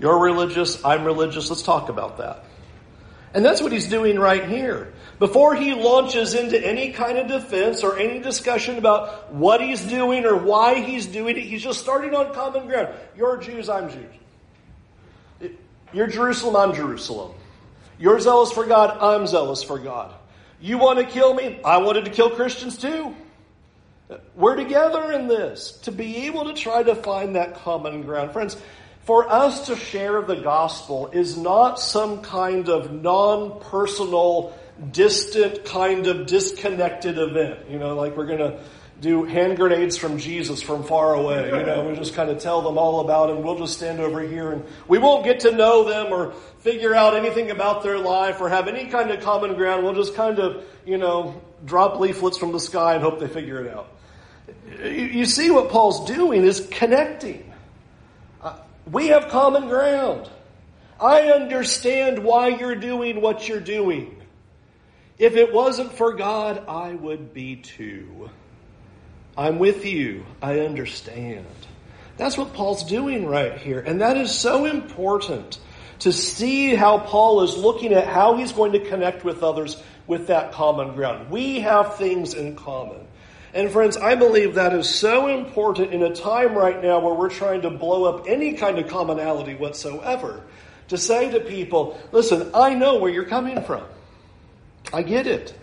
You're 0.00 0.18
religious, 0.18 0.82
I'm 0.84 1.04
religious. 1.04 1.50
Let's 1.50 1.62
talk 1.62 1.88
about 1.88 2.18
that. 2.18 2.44
And 3.34 3.44
that's 3.44 3.60
what 3.60 3.72
he's 3.72 3.88
doing 3.88 4.18
right 4.18 4.48
here. 4.48 4.92
Before 5.18 5.54
he 5.54 5.74
launches 5.74 6.34
into 6.34 6.58
any 6.58 6.92
kind 6.92 7.18
of 7.18 7.28
defense 7.28 7.84
or 7.84 7.98
any 7.98 8.18
discussion 8.18 8.78
about 8.78 9.32
what 9.32 9.60
he's 9.60 9.82
doing 9.82 10.24
or 10.24 10.36
why 10.36 10.80
he's 10.80 11.06
doing 11.06 11.36
it, 11.36 11.44
he's 11.44 11.62
just 11.62 11.80
starting 11.80 12.14
on 12.14 12.34
common 12.34 12.66
ground. 12.66 12.88
You're 13.16 13.36
Jews, 13.36 13.68
I'm 13.68 13.88
Jews. 13.88 14.21
You're 15.92 16.06
Jerusalem, 16.06 16.56
I'm 16.56 16.74
Jerusalem. 16.74 17.32
You're 17.98 18.18
zealous 18.18 18.50
for 18.50 18.66
God, 18.66 18.98
I'm 19.00 19.26
zealous 19.26 19.62
for 19.62 19.78
God. 19.78 20.14
You 20.60 20.78
want 20.78 20.98
to 20.98 21.04
kill 21.04 21.34
me? 21.34 21.60
I 21.64 21.78
wanted 21.78 22.04
to 22.06 22.10
kill 22.10 22.30
Christians 22.30 22.78
too. 22.78 23.14
We're 24.34 24.56
together 24.56 25.12
in 25.12 25.28
this 25.28 25.72
to 25.82 25.92
be 25.92 26.26
able 26.26 26.44
to 26.44 26.54
try 26.54 26.82
to 26.82 26.94
find 26.94 27.36
that 27.36 27.56
common 27.56 28.02
ground. 28.02 28.32
Friends, 28.32 28.56
for 29.04 29.28
us 29.28 29.66
to 29.66 29.76
share 29.76 30.22
the 30.22 30.36
gospel 30.36 31.08
is 31.08 31.36
not 31.36 31.80
some 31.80 32.22
kind 32.22 32.68
of 32.68 32.92
non 32.92 33.60
personal, 33.60 34.56
distant, 34.92 35.64
kind 35.64 36.06
of 36.06 36.26
disconnected 36.26 37.18
event. 37.18 37.68
You 37.68 37.78
know, 37.78 37.96
like 37.96 38.16
we're 38.16 38.26
going 38.26 38.38
to 38.38 38.60
do 39.02 39.24
hand 39.24 39.56
grenades 39.56 39.96
from 39.96 40.16
Jesus 40.16 40.62
from 40.62 40.84
far 40.84 41.14
away. 41.14 41.46
You 41.46 41.66
know, 41.66 41.88
we 41.88 41.96
just 41.96 42.14
kind 42.14 42.30
of 42.30 42.38
tell 42.38 42.62
them 42.62 42.78
all 42.78 43.00
about 43.00 43.30
him. 43.30 43.42
We'll 43.42 43.58
just 43.58 43.76
stand 43.76 43.98
over 43.98 44.20
here 44.20 44.52
and 44.52 44.64
we 44.86 44.98
won't 44.98 45.24
get 45.24 45.40
to 45.40 45.50
know 45.50 45.82
them 45.82 46.12
or 46.12 46.32
figure 46.60 46.94
out 46.94 47.16
anything 47.16 47.50
about 47.50 47.82
their 47.82 47.98
life 47.98 48.40
or 48.40 48.48
have 48.48 48.68
any 48.68 48.86
kind 48.86 49.10
of 49.10 49.20
common 49.20 49.54
ground. 49.54 49.82
We'll 49.82 49.94
just 49.94 50.14
kind 50.14 50.38
of, 50.38 50.64
you 50.86 50.98
know, 50.98 51.42
drop 51.64 51.98
leaflets 51.98 52.38
from 52.38 52.52
the 52.52 52.60
sky 52.60 52.94
and 52.94 53.02
hope 53.02 53.18
they 53.18 53.26
figure 53.26 53.60
it 53.64 53.74
out. 53.74 53.88
You 54.84 55.26
see 55.26 55.50
what 55.50 55.70
Paul's 55.70 56.06
doing 56.06 56.44
is 56.44 56.68
connecting. 56.70 57.52
Uh, 58.40 58.56
we 58.90 59.08
have 59.08 59.28
common 59.30 59.66
ground. 59.68 60.30
I 61.00 61.32
understand 61.32 62.22
why 62.22 62.48
you're 62.48 62.76
doing 62.76 63.20
what 63.20 63.48
you're 63.48 63.58
doing. 63.58 64.22
If 65.18 65.34
it 65.34 65.52
wasn't 65.52 65.92
for 65.92 66.14
God, 66.14 66.64
I 66.68 66.94
would 66.94 67.34
be 67.34 67.56
too. 67.56 68.30
I'm 69.36 69.58
with 69.58 69.84
you. 69.84 70.26
I 70.42 70.60
understand. 70.60 71.46
That's 72.16 72.36
what 72.36 72.52
Paul's 72.52 72.84
doing 72.84 73.26
right 73.26 73.56
here. 73.56 73.80
And 73.80 74.00
that 74.00 74.16
is 74.16 74.30
so 74.30 74.66
important 74.66 75.58
to 76.00 76.12
see 76.12 76.74
how 76.74 76.98
Paul 76.98 77.42
is 77.42 77.56
looking 77.56 77.92
at 77.92 78.06
how 78.06 78.36
he's 78.36 78.52
going 78.52 78.72
to 78.72 78.80
connect 78.80 79.24
with 79.24 79.42
others 79.42 79.80
with 80.06 80.26
that 80.26 80.52
common 80.52 80.94
ground. 80.94 81.30
We 81.30 81.60
have 81.60 81.96
things 81.96 82.34
in 82.34 82.56
common. 82.56 83.06
And 83.54 83.70
friends, 83.70 83.96
I 83.96 84.14
believe 84.14 84.54
that 84.54 84.72
is 84.72 84.88
so 84.88 85.28
important 85.28 85.92
in 85.92 86.02
a 86.02 86.14
time 86.14 86.54
right 86.54 86.82
now 86.82 87.00
where 87.00 87.14
we're 87.14 87.30
trying 87.30 87.62
to 87.62 87.70
blow 87.70 88.04
up 88.04 88.26
any 88.26 88.54
kind 88.54 88.78
of 88.78 88.88
commonality 88.88 89.54
whatsoever. 89.54 90.42
To 90.88 90.98
say 90.98 91.30
to 91.30 91.40
people, 91.40 91.98
listen, 92.12 92.50
I 92.54 92.74
know 92.74 92.98
where 92.98 93.10
you're 93.10 93.24
coming 93.24 93.62
from. 93.62 93.84
I 94.92 95.02
get 95.02 95.26
it. 95.26 95.54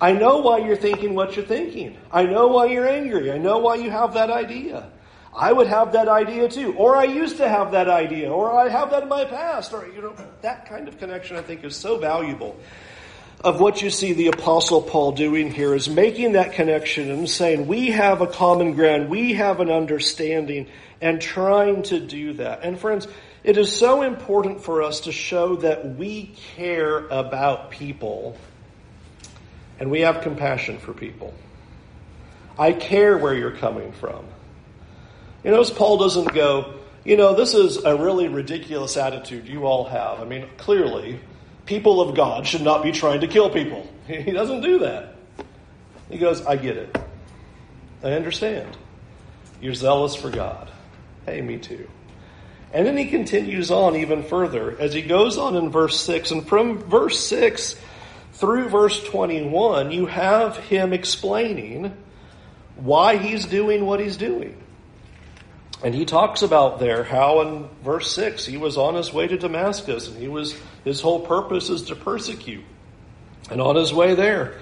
I 0.00 0.12
know 0.12 0.38
why 0.38 0.58
you're 0.58 0.76
thinking 0.76 1.14
what 1.14 1.36
you're 1.36 1.44
thinking. 1.44 1.96
I 2.10 2.24
know 2.24 2.48
why 2.48 2.66
you're 2.66 2.88
angry. 2.88 3.30
I 3.30 3.38
know 3.38 3.58
why 3.58 3.76
you 3.76 3.90
have 3.90 4.14
that 4.14 4.30
idea. 4.30 4.90
I 5.36 5.52
would 5.52 5.66
have 5.66 5.92
that 5.92 6.08
idea 6.08 6.48
too. 6.48 6.74
Or 6.74 6.96
I 6.96 7.04
used 7.04 7.38
to 7.38 7.48
have 7.48 7.72
that 7.72 7.88
idea. 7.88 8.30
Or 8.30 8.52
I 8.52 8.68
have 8.68 8.90
that 8.90 9.04
in 9.04 9.08
my 9.08 9.24
past. 9.24 9.72
Or, 9.72 9.86
you 9.86 10.02
know, 10.02 10.14
that 10.42 10.66
kind 10.66 10.88
of 10.88 10.98
connection 10.98 11.36
I 11.36 11.42
think 11.42 11.64
is 11.64 11.76
so 11.76 11.98
valuable. 11.98 12.58
Of 13.42 13.60
what 13.60 13.82
you 13.82 13.90
see 13.90 14.14
the 14.14 14.28
apostle 14.28 14.80
Paul 14.80 15.12
doing 15.12 15.52
here 15.52 15.74
is 15.74 15.88
making 15.88 16.32
that 16.32 16.54
connection 16.54 17.10
and 17.10 17.28
saying, 17.28 17.66
we 17.66 17.90
have 17.90 18.20
a 18.20 18.26
common 18.26 18.72
ground. 18.72 19.10
We 19.10 19.34
have 19.34 19.60
an 19.60 19.70
understanding 19.70 20.68
and 21.00 21.20
trying 21.20 21.82
to 21.84 22.00
do 22.00 22.34
that. 22.34 22.62
And 22.62 22.78
friends, 22.78 23.06
it 23.42 23.58
is 23.58 23.70
so 23.70 24.02
important 24.02 24.62
for 24.62 24.82
us 24.82 25.00
to 25.00 25.12
show 25.12 25.56
that 25.56 25.96
we 25.96 26.34
care 26.56 27.06
about 27.08 27.70
people 27.70 28.38
and 29.78 29.90
we 29.90 30.00
have 30.00 30.22
compassion 30.22 30.78
for 30.78 30.92
people. 30.92 31.34
I 32.58 32.72
care 32.72 33.18
where 33.18 33.34
you're 33.34 33.56
coming 33.56 33.92
from. 33.92 34.24
You 35.42 35.50
notice 35.50 35.70
Paul 35.70 35.98
doesn't 35.98 36.32
go, 36.32 36.74
you 37.04 37.16
know, 37.16 37.34
this 37.34 37.54
is 37.54 37.84
a 37.84 37.96
really 37.96 38.28
ridiculous 38.28 38.96
attitude 38.96 39.46
you 39.46 39.66
all 39.66 39.84
have. 39.84 40.20
I 40.20 40.24
mean, 40.24 40.46
clearly, 40.56 41.20
people 41.66 42.00
of 42.00 42.16
God 42.16 42.46
should 42.46 42.62
not 42.62 42.82
be 42.82 42.92
trying 42.92 43.20
to 43.20 43.28
kill 43.28 43.50
people. 43.50 43.88
He 44.06 44.32
doesn't 44.32 44.60
do 44.60 44.80
that. 44.80 45.14
He 46.10 46.18
goes, 46.18 46.44
I 46.44 46.56
get 46.56 46.76
it. 46.76 46.94
I 48.02 48.12
understand. 48.12 48.76
You're 49.62 49.72
zealous 49.72 50.14
for 50.14 50.28
God. 50.28 50.70
Hey, 51.24 51.40
me 51.40 51.56
too. 51.56 51.88
And 52.74 52.86
then 52.86 52.98
he 52.98 53.06
continues 53.06 53.70
on 53.70 53.96
even 53.96 54.22
further 54.24 54.78
as 54.78 54.92
he 54.92 55.00
goes 55.00 55.38
on 55.38 55.56
in 55.56 55.70
verse 55.70 55.98
6. 56.00 56.32
And 56.32 56.46
from 56.46 56.78
verse 56.78 57.18
6 57.20 57.76
through 58.34 58.68
verse 58.68 59.02
21, 59.04 59.90
you 59.90 60.06
have 60.06 60.56
him 60.56 60.92
explaining 60.92 61.96
why 62.76 63.16
he's 63.16 63.46
doing 63.46 63.86
what 63.86 64.00
he's 64.00 64.16
doing. 64.16 64.60
And 65.82 65.94
he 65.94 66.04
talks 66.04 66.42
about 66.42 66.80
there 66.80 67.04
how 67.04 67.42
in 67.42 67.68
verse 67.82 68.10
6 68.12 68.44
he 68.46 68.56
was 68.56 68.76
on 68.76 68.94
his 68.94 69.12
way 69.12 69.28
to 69.28 69.36
Damascus 69.36 70.08
and 70.08 70.16
he 70.16 70.28
was 70.28 70.56
his 70.84 71.00
whole 71.00 71.20
purpose 71.20 71.68
is 71.70 71.82
to 71.84 71.96
persecute. 71.96 72.64
And 73.50 73.60
on 73.60 73.76
his 73.76 73.92
way 73.92 74.14
there, 74.14 74.58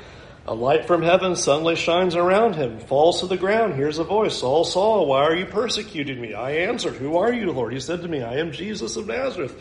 a 0.47 0.55
light 0.55 0.87
from 0.87 1.03
heaven 1.03 1.37
suddenly 1.37 1.77
shines 1.77 2.17
around 2.17 2.57
him, 2.57 2.81
falls 2.81 3.21
to 3.21 3.27
the 3.27 3.37
ground, 3.37 3.75
hears 3.75 3.99
a 3.99 4.05
voice, 4.05 4.39
Saul, 4.39 4.65
Saul, 4.65 5.07
why 5.07 5.23
are 5.23 5.37
you 5.37 5.47
persecuting 5.47 6.21
me? 6.21 6.35
I 6.35 6.51
answered, 6.53 6.95
Who 6.95 7.17
are 7.17 7.33
you, 7.33 7.53
Lord? 7.53 7.73
He 7.73 7.81
said 7.81 8.03
to 8.03 8.09
me, 8.09 8.23
I 8.23 8.39
am 8.39 8.51
Jesus 8.51 8.97
of 8.97 9.07
Nazareth, 9.07 9.57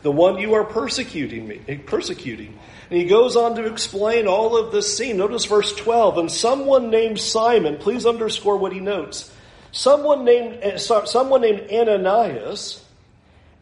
the 0.00 0.10
one 0.10 0.38
you 0.38 0.54
are 0.54 0.64
persecuting 0.64 1.46
me, 1.46 1.58
persecuting. 1.84 2.58
And 2.92 3.00
he 3.00 3.06
goes 3.06 3.36
on 3.36 3.54
to 3.54 3.64
explain 3.64 4.26
all 4.26 4.54
of 4.54 4.70
this 4.70 4.98
scene. 4.98 5.16
Notice 5.16 5.46
verse 5.46 5.74
12. 5.74 6.18
And 6.18 6.30
someone 6.30 6.90
named 6.90 7.18
Simon, 7.18 7.78
please 7.78 8.04
underscore 8.04 8.58
what 8.58 8.70
he 8.70 8.80
notes. 8.80 9.32
Someone 9.70 10.26
named, 10.26 10.58
eh, 10.60 10.76
someone 10.76 11.40
named 11.40 11.70
Ananias, 11.72 12.84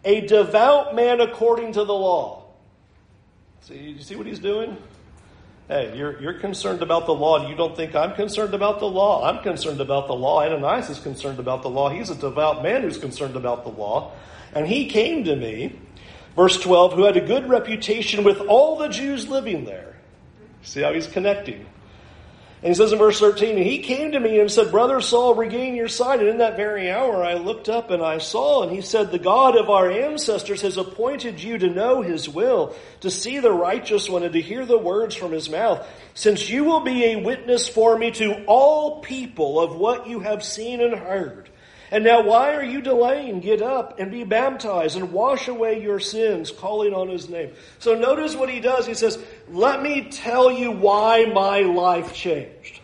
a 0.04 0.22
devout 0.22 0.96
man 0.96 1.20
according 1.20 1.74
to 1.74 1.84
the 1.84 1.94
law. 1.94 2.42
See, 3.60 3.78
you 3.78 4.02
see 4.02 4.16
what 4.16 4.26
he's 4.26 4.40
doing? 4.40 4.76
Hey, 5.68 5.96
you're, 5.96 6.20
you're 6.20 6.40
concerned 6.40 6.82
about 6.82 7.06
the 7.06 7.14
law. 7.14 7.38
And 7.38 7.48
you 7.48 7.54
don't 7.54 7.76
think 7.76 7.94
I'm 7.94 8.16
concerned 8.16 8.54
about 8.54 8.80
the 8.80 8.88
law. 8.88 9.22
I'm 9.24 9.44
concerned 9.44 9.80
about 9.80 10.08
the 10.08 10.16
law. 10.16 10.42
Ananias 10.42 10.90
is 10.90 10.98
concerned 10.98 11.38
about 11.38 11.62
the 11.62 11.70
law. 11.70 11.88
He's 11.88 12.10
a 12.10 12.16
devout 12.16 12.64
man 12.64 12.82
who's 12.82 12.98
concerned 12.98 13.36
about 13.36 13.62
the 13.62 13.70
law. 13.70 14.10
And 14.56 14.66
he 14.66 14.90
came 14.90 15.22
to 15.22 15.36
me, 15.36 15.78
verse 16.40 16.58
12, 16.58 16.94
who 16.94 17.04
had 17.04 17.18
a 17.18 17.20
good 17.20 17.50
reputation 17.50 18.24
with 18.24 18.40
all 18.40 18.78
the 18.78 18.88
Jews 18.88 19.28
living 19.28 19.66
there. 19.66 19.94
See 20.62 20.80
how 20.80 20.94
he's 20.94 21.06
connecting. 21.06 21.66
And 22.62 22.68
he 22.68 22.74
says 22.74 22.92
in 22.92 22.98
verse 22.98 23.20
13, 23.20 23.58
and 23.58 23.66
he 23.66 23.80
came 23.80 24.12
to 24.12 24.20
me 24.20 24.40
and 24.40 24.50
said, 24.50 24.70
Brother 24.70 25.02
Saul, 25.02 25.34
regain 25.34 25.74
your 25.74 25.88
sight. 25.88 26.20
And 26.20 26.30
in 26.30 26.38
that 26.38 26.56
very 26.56 26.90
hour 26.90 27.22
I 27.22 27.34
looked 27.34 27.68
up 27.68 27.90
and 27.90 28.02
I 28.02 28.16
saw, 28.16 28.62
and 28.62 28.72
he 28.72 28.80
said, 28.80 29.10
The 29.10 29.18
God 29.18 29.54
of 29.54 29.68
our 29.68 29.90
ancestors 29.90 30.62
has 30.62 30.78
appointed 30.78 31.42
you 31.42 31.58
to 31.58 31.68
know 31.68 32.00
his 32.00 32.26
will, 32.26 32.74
to 33.00 33.10
see 33.10 33.38
the 33.38 33.52
righteous 33.52 34.08
one, 34.08 34.22
and 34.22 34.32
to 34.32 34.40
hear 34.40 34.64
the 34.64 34.78
words 34.78 35.14
from 35.14 35.32
his 35.32 35.50
mouth, 35.50 35.86
since 36.14 36.48
you 36.48 36.64
will 36.64 36.80
be 36.80 37.04
a 37.04 37.22
witness 37.22 37.68
for 37.68 37.98
me 37.98 38.12
to 38.12 38.46
all 38.46 39.02
people 39.02 39.60
of 39.60 39.76
what 39.76 40.06
you 40.06 40.20
have 40.20 40.42
seen 40.42 40.80
and 40.80 40.94
heard. 40.94 41.49
And 41.92 42.04
now 42.04 42.22
why 42.22 42.54
are 42.54 42.62
you 42.62 42.80
delaying? 42.80 43.40
Get 43.40 43.62
up 43.62 43.98
and 43.98 44.12
be 44.12 44.22
baptized 44.22 44.96
and 44.96 45.12
wash 45.12 45.48
away 45.48 45.82
your 45.82 45.98
sins, 45.98 46.52
calling 46.52 46.94
on 46.94 47.08
his 47.08 47.28
name. 47.28 47.52
So 47.80 47.96
notice 47.96 48.36
what 48.36 48.48
he 48.48 48.60
does. 48.60 48.86
He 48.86 48.94
says, 48.94 49.18
let 49.48 49.82
me 49.82 50.08
tell 50.08 50.52
you 50.52 50.70
why 50.70 51.24
my 51.26 51.60
life 51.60 52.14
changed. 52.14 52.80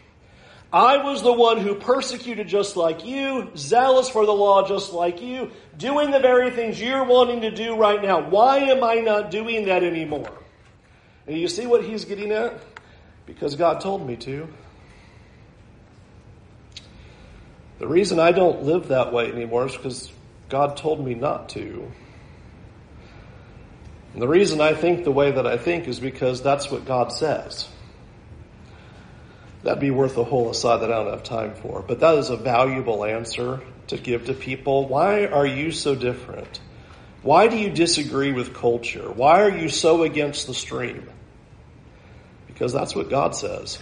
I 0.72 0.96
was 1.04 1.22
the 1.22 1.32
one 1.32 1.58
who 1.58 1.76
persecuted 1.76 2.48
just 2.48 2.76
like 2.76 3.04
you, 3.04 3.52
zealous 3.56 4.08
for 4.08 4.26
the 4.26 4.32
law 4.32 4.66
just 4.66 4.92
like 4.92 5.22
you, 5.22 5.52
doing 5.78 6.10
the 6.10 6.18
very 6.18 6.50
things 6.50 6.80
you're 6.80 7.04
wanting 7.04 7.42
to 7.42 7.52
do 7.52 7.76
right 7.76 8.02
now. 8.02 8.28
Why 8.28 8.58
am 8.58 8.82
I 8.82 8.96
not 8.96 9.30
doing 9.30 9.66
that 9.66 9.84
anymore? 9.84 10.32
And 11.28 11.38
you 11.38 11.46
see 11.46 11.66
what 11.66 11.84
he's 11.84 12.04
getting 12.04 12.32
at? 12.32 12.60
Because 13.24 13.54
God 13.54 13.80
told 13.80 14.06
me 14.06 14.16
to. 14.16 14.48
The 17.78 17.86
reason 17.86 18.18
I 18.18 18.32
don't 18.32 18.62
live 18.62 18.88
that 18.88 19.12
way 19.12 19.30
anymore 19.30 19.66
is 19.66 19.76
because 19.76 20.12
God 20.48 20.76
told 20.76 21.04
me 21.04 21.14
not 21.14 21.50
to. 21.50 21.90
And 24.14 24.22
the 24.22 24.28
reason 24.28 24.60
I 24.62 24.72
think 24.72 25.04
the 25.04 25.12
way 25.12 25.30
that 25.30 25.46
I 25.46 25.58
think 25.58 25.86
is 25.88 26.00
because 26.00 26.42
that's 26.42 26.70
what 26.70 26.86
God 26.86 27.12
says. 27.12 27.68
That'd 29.62 29.80
be 29.80 29.90
worth 29.90 30.16
a 30.16 30.24
whole 30.24 30.50
aside 30.50 30.78
that 30.78 30.92
I 30.92 31.02
don't 31.02 31.10
have 31.10 31.22
time 31.22 31.54
for. 31.54 31.82
But 31.82 32.00
that 32.00 32.14
is 32.16 32.30
a 32.30 32.36
valuable 32.36 33.04
answer 33.04 33.60
to 33.88 33.98
give 33.98 34.26
to 34.26 34.32
people. 34.32 34.88
Why 34.88 35.26
are 35.26 35.46
you 35.46 35.70
so 35.70 35.94
different? 35.94 36.60
Why 37.22 37.48
do 37.48 37.56
you 37.56 37.68
disagree 37.68 38.32
with 38.32 38.54
culture? 38.54 39.10
Why 39.10 39.42
are 39.42 39.50
you 39.50 39.68
so 39.68 40.04
against 40.04 40.46
the 40.46 40.54
stream? 40.54 41.10
Because 42.46 42.72
that's 42.72 42.94
what 42.94 43.10
God 43.10 43.34
says. 43.34 43.78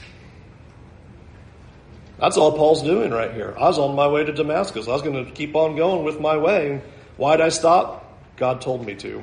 That's 2.25 2.39
all 2.39 2.53
Paul's 2.53 2.83
doing 2.83 3.11
right 3.11 3.35
here. 3.35 3.55
I 3.59 3.65
was 3.65 3.79
on 3.79 3.95
my 3.95 4.09
way 4.09 4.25
to 4.25 4.33
Damascus. 4.33 4.89
I 4.89 4.93
was 4.93 5.03
going 5.03 5.27
to 5.27 5.31
keep 5.31 5.55
on 5.55 5.77
going 5.77 6.05
with 6.05 6.21
my 6.21 6.39
way. 6.39 6.81
Why'd 7.19 7.43
I 7.43 7.51
stop? 7.51 8.19
God 8.39 8.63
told 8.63 8.87
me 8.87 8.95
to. 8.95 9.23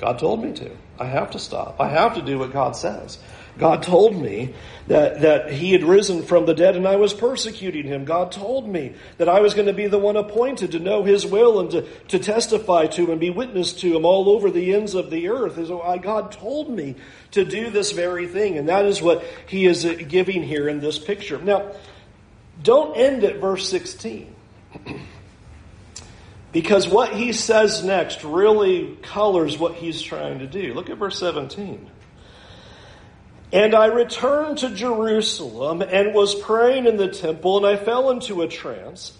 God 0.00 0.18
told 0.18 0.42
me 0.42 0.52
to. 0.54 0.72
I 0.98 1.04
have 1.04 1.30
to 1.30 1.38
stop. 1.38 1.80
I 1.80 1.90
have 1.90 2.16
to 2.16 2.22
do 2.22 2.40
what 2.40 2.52
God 2.52 2.74
says. 2.74 3.20
God 3.58 3.82
told 3.82 4.16
me 4.16 4.54
that, 4.86 5.20
that 5.20 5.52
he 5.52 5.72
had 5.72 5.84
risen 5.84 6.22
from 6.22 6.46
the 6.46 6.54
dead 6.54 6.74
and 6.74 6.88
I 6.88 6.96
was 6.96 7.12
persecuting 7.12 7.86
him. 7.86 8.04
God 8.04 8.32
told 8.32 8.66
me 8.66 8.94
that 9.18 9.28
I 9.28 9.40
was 9.40 9.52
going 9.52 9.66
to 9.66 9.74
be 9.74 9.88
the 9.88 9.98
one 9.98 10.16
appointed 10.16 10.72
to 10.72 10.78
know 10.78 11.04
his 11.04 11.26
will 11.26 11.60
and 11.60 11.70
to, 11.70 11.82
to 12.08 12.18
testify 12.18 12.86
to 12.88 13.10
and 13.12 13.20
be 13.20 13.30
witness 13.30 13.74
to 13.74 13.94
him 13.94 14.06
all 14.06 14.30
over 14.30 14.50
the 14.50 14.74
ends 14.74 14.94
of 14.94 15.10
the 15.10 15.28
earth. 15.28 15.56
So 15.66 15.98
God 16.02 16.32
told 16.32 16.70
me 16.70 16.94
to 17.32 17.44
do 17.44 17.70
this 17.70 17.92
very 17.92 18.26
thing. 18.26 18.56
And 18.56 18.68
that 18.68 18.86
is 18.86 19.02
what 19.02 19.22
he 19.46 19.66
is 19.66 19.84
giving 20.08 20.42
here 20.42 20.68
in 20.68 20.80
this 20.80 20.98
picture. 20.98 21.38
Now, 21.38 21.72
don't 22.62 22.96
end 22.96 23.22
at 23.24 23.36
verse 23.36 23.68
16. 23.68 24.34
because 26.52 26.88
what 26.88 27.12
he 27.12 27.32
says 27.32 27.84
next 27.84 28.24
really 28.24 28.96
colors 29.02 29.58
what 29.58 29.74
he's 29.74 30.00
trying 30.00 30.38
to 30.38 30.46
do. 30.46 30.72
Look 30.72 30.88
at 30.88 30.96
verse 30.96 31.18
17. 31.18 31.90
And 33.52 33.74
I 33.74 33.86
returned 33.86 34.58
to 34.58 34.70
Jerusalem 34.70 35.82
and 35.82 36.14
was 36.14 36.34
praying 36.34 36.86
in 36.86 36.96
the 36.96 37.08
temple, 37.08 37.58
and 37.58 37.66
I 37.66 37.76
fell 37.82 38.10
into 38.10 38.40
a 38.40 38.48
trance 38.48 39.12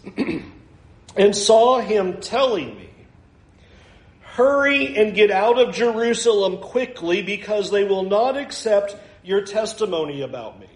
and 1.17 1.37
saw 1.37 1.81
him 1.81 2.21
telling 2.21 2.75
me, 2.75 2.89
Hurry 4.23 4.97
and 4.97 5.15
get 5.15 5.31
out 5.31 5.61
of 5.61 5.75
Jerusalem 5.75 6.57
quickly 6.57 7.21
because 7.21 7.71
they 7.71 7.85
will 7.85 8.05
not 8.05 8.39
accept 8.39 8.97
your 9.23 9.43
testimony 9.43 10.23
about 10.23 10.59
me. 10.59 10.69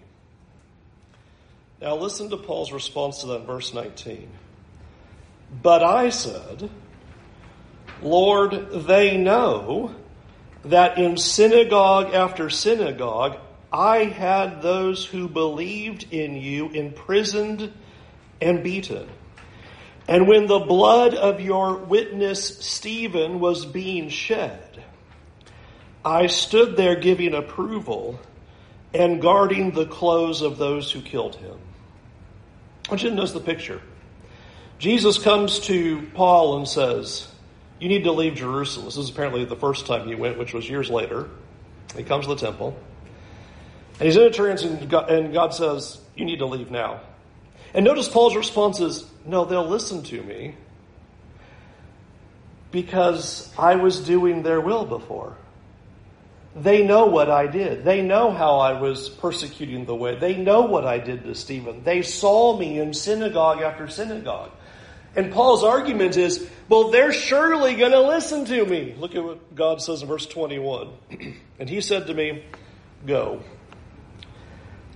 Now 1.81 1.95
listen 1.95 2.29
to 2.29 2.37
Paul's 2.37 2.71
response 2.71 3.21
to 3.21 3.27
that 3.27 3.47
verse 3.47 3.73
19. 3.73 4.29
But 5.63 5.81
I 5.81 6.11
said, 6.11 6.69
Lord, 8.03 8.71
they 8.71 9.17
know 9.17 9.95
that 10.65 10.99
in 10.99 11.17
synagogue 11.17 12.13
after 12.13 12.51
synagogue 12.51 13.39
I 13.71 14.05
had 14.05 14.61
those 14.61 15.05
who 15.05 15.27
believed 15.27 16.11
in 16.11 16.35
you 16.35 16.69
imprisoned 16.69 17.71
and 18.41 18.63
beaten. 18.63 19.09
And 20.07 20.27
when 20.27 20.47
the 20.47 20.59
blood 20.59 21.15
of 21.15 21.41
your 21.41 21.75
witness 21.75 22.59
Stephen 22.59 23.39
was 23.39 23.65
being 23.65 24.09
shed, 24.09 24.83
I 26.05 26.27
stood 26.27 26.77
there 26.77 26.95
giving 26.95 27.33
approval 27.33 28.19
and 28.93 29.21
guarding 29.21 29.71
the 29.71 29.85
clothes 29.85 30.41
of 30.41 30.57
those 30.57 30.89
who 30.91 31.01
killed 31.01 31.35
him. 31.35 31.59
I 32.87 32.91
want 32.91 33.03
you 33.03 33.09
to 33.09 33.15
notice 33.15 33.33
the 33.33 33.41
picture. 33.41 33.81
Jesus 34.79 35.17
comes 35.17 35.59
to 35.61 36.03
Paul 36.13 36.57
and 36.57 36.67
says, 36.67 37.27
You 37.79 37.89
need 37.89 38.05
to 38.05 38.13
leave 38.13 38.35
Jerusalem. 38.35 38.85
This 38.85 38.95
is 38.95 39.09
apparently 39.09 39.43
the 39.43 39.57
first 39.57 39.87
time 39.87 40.07
he 40.07 40.15
went, 40.15 40.37
which 40.37 40.53
was 40.53 40.69
years 40.69 40.89
later. 40.89 41.29
He 41.97 42.03
comes 42.03 42.25
to 42.27 42.35
the 42.35 42.39
temple. 42.39 42.77
And 43.99 44.05
he's 44.05 44.15
in 44.15 44.23
a 44.23 44.31
trance, 44.31 44.63
and 44.63 44.89
God, 44.89 45.09
and 45.09 45.33
God 45.33 45.53
says, 45.53 45.99
You 46.15 46.25
need 46.25 46.39
to 46.39 46.45
leave 46.45 46.69
now. 46.69 47.01
And 47.73 47.83
notice 47.83 48.07
Paul's 48.07 48.35
response 48.35 48.79
is, 48.79 49.05
No, 49.25 49.45
they'll 49.45 49.67
listen 49.67 50.03
to 50.03 50.21
me 50.21 50.55
because 52.71 53.51
I 53.57 53.75
was 53.75 53.99
doing 53.99 54.43
their 54.43 54.61
will 54.61 54.85
before. 54.85 55.35
They 56.55 56.85
know 56.85 57.05
what 57.05 57.29
I 57.29 57.47
did. 57.47 57.83
They 57.83 58.01
know 58.01 58.31
how 58.31 58.57
I 58.57 58.79
was 58.79 59.09
persecuting 59.09 59.85
the 59.85 59.95
way. 59.95 60.17
They 60.17 60.35
know 60.35 60.61
what 60.61 60.85
I 60.85 60.97
did 60.97 61.23
to 61.23 61.35
Stephen. 61.35 61.83
They 61.83 62.01
saw 62.01 62.57
me 62.57 62.79
in 62.79 62.93
synagogue 62.93 63.61
after 63.61 63.87
synagogue. 63.87 64.51
And 65.15 65.31
Paul's 65.31 65.63
argument 65.63 66.17
is, 66.17 66.47
well, 66.67 66.89
they're 66.89 67.13
surely 67.13 67.75
going 67.75 67.91
to 67.91 68.01
listen 68.01 68.45
to 68.45 68.65
me. 68.65 68.95
Look 68.97 69.15
at 69.15 69.23
what 69.23 69.55
God 69.55 69.81
says 69.81 70.01
in 70.01 70.07
verse 70.07 70.25
21. 70.25 70.89
and 71.59 71.69
he 71.69 71.81
said 71.81 72.07
to 72.07 72.13
me, 72.13 72.43
Go, 73.05 73.41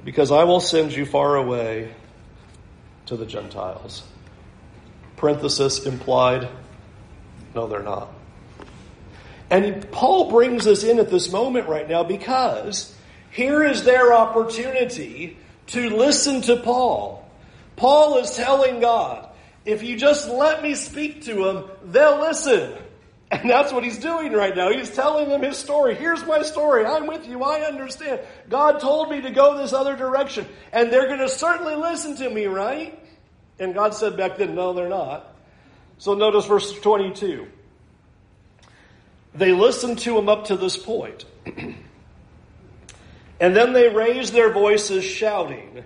because 0.04 0.32
I 0.32 0.44
will 0.44 0.60
send 0.60 0.94
you 0.94 1.06
far 1.06 1.36
away 1.36 1.94
to 3.08 3.18
the 3.18 3.26
Gentiles. 3.26 4.04
Parenthesis 5.18 5.86
implied, 5.86 6.48
no, 7.54 7.68
they're 7.68 7.84
not. 7.84 8.10
And 9.50 9.92
Paul 9.92 10.32
brings 10.32 10.66
us 10.66 10.84
in 10.84 11.00
at 11.00 11.10
this 11.10 11.32
moment 11.32 11.68
right 11.68 11.88
now 11.88 12.04
because 12.04 12.96
here 13.32 13.64
is 13.64 13.84
their 13.84 14.14
opportunity 14.14 15.38
to 15.68 15.90
listen 15.90 16.42
to 16.44 16.58
Paul. 16.58 17.30
Paul 17.76 18.18
is 18.20 18.32
telling 18.32 18.80
God, 18.80 19.28
if 19.66 19.84
you 19.84 19.98
just 19.98 20.30
let 20.30 20.64
me 20.64 20.76
speak 20.76 21.24
to 21.24 21.34
them, 21.34 21.70
they'll 21.84 22.20
listen. 22.20 22.74
And 23.32 23.50
that's 23.50 23.72
what 23.72 23.86
he's 23.86 23.98
doing 23.98 24.34
right 24.34 24.54
now. 24.54 24.70
He's 24.72 24.92
telling 24.92 25.30
them 25.30 25.42
his 25.42 25.58
story. 25.58 25.96
Here's 25.96 26.26
my 26.26 26.42
story. 26.42 26.86
I'm 26.86 27.08
with 27.08 27.26
you. 27.26 27.42
I 27.44 27.62
understand. 27.62 28.20
God 28.50 28.82
told 28.82 29.10
me 29.10 29.22
to 29.22 29.32
go 29.32 29.58
this 29.58 29.72
other 29.72 29.96
direction. 29.96 30.46
And 30.74 30.92
they're 30.92 31.08
going 31.08 31.20
to 31.20 31.30
certainly 31.30 31.76
listen 31.76 32.18
to 32.18 32.30
me, 32.30 32.48
right? 32.48 33.00
And 33.58 33.74
God 33.74 33.94
said 33.94 34.18
back 34.18 34.38
then, 34.38 34.54
no, 34.54 34.74
they're 34.74 34.90
not. 34.90 35.34
So 35.98 36.14
notice 36.14 36.46
verse 36.46 36.74
22. 36.82 37.48
They 39.34 39.54
listened 39.54 40.00
to 40.00 40.18
him 40.18 40.28
up 40.28 40.46
to 40.46 40.58
this 40.58 40.76
point. 40.76 41.24
and 41.46 41.86
then 43.40 43.72
they 43.72 43.88
raised 43.88 44.34
their 44.34 44.52
voices, 44.52 45.06
shouting, 45.06 45.86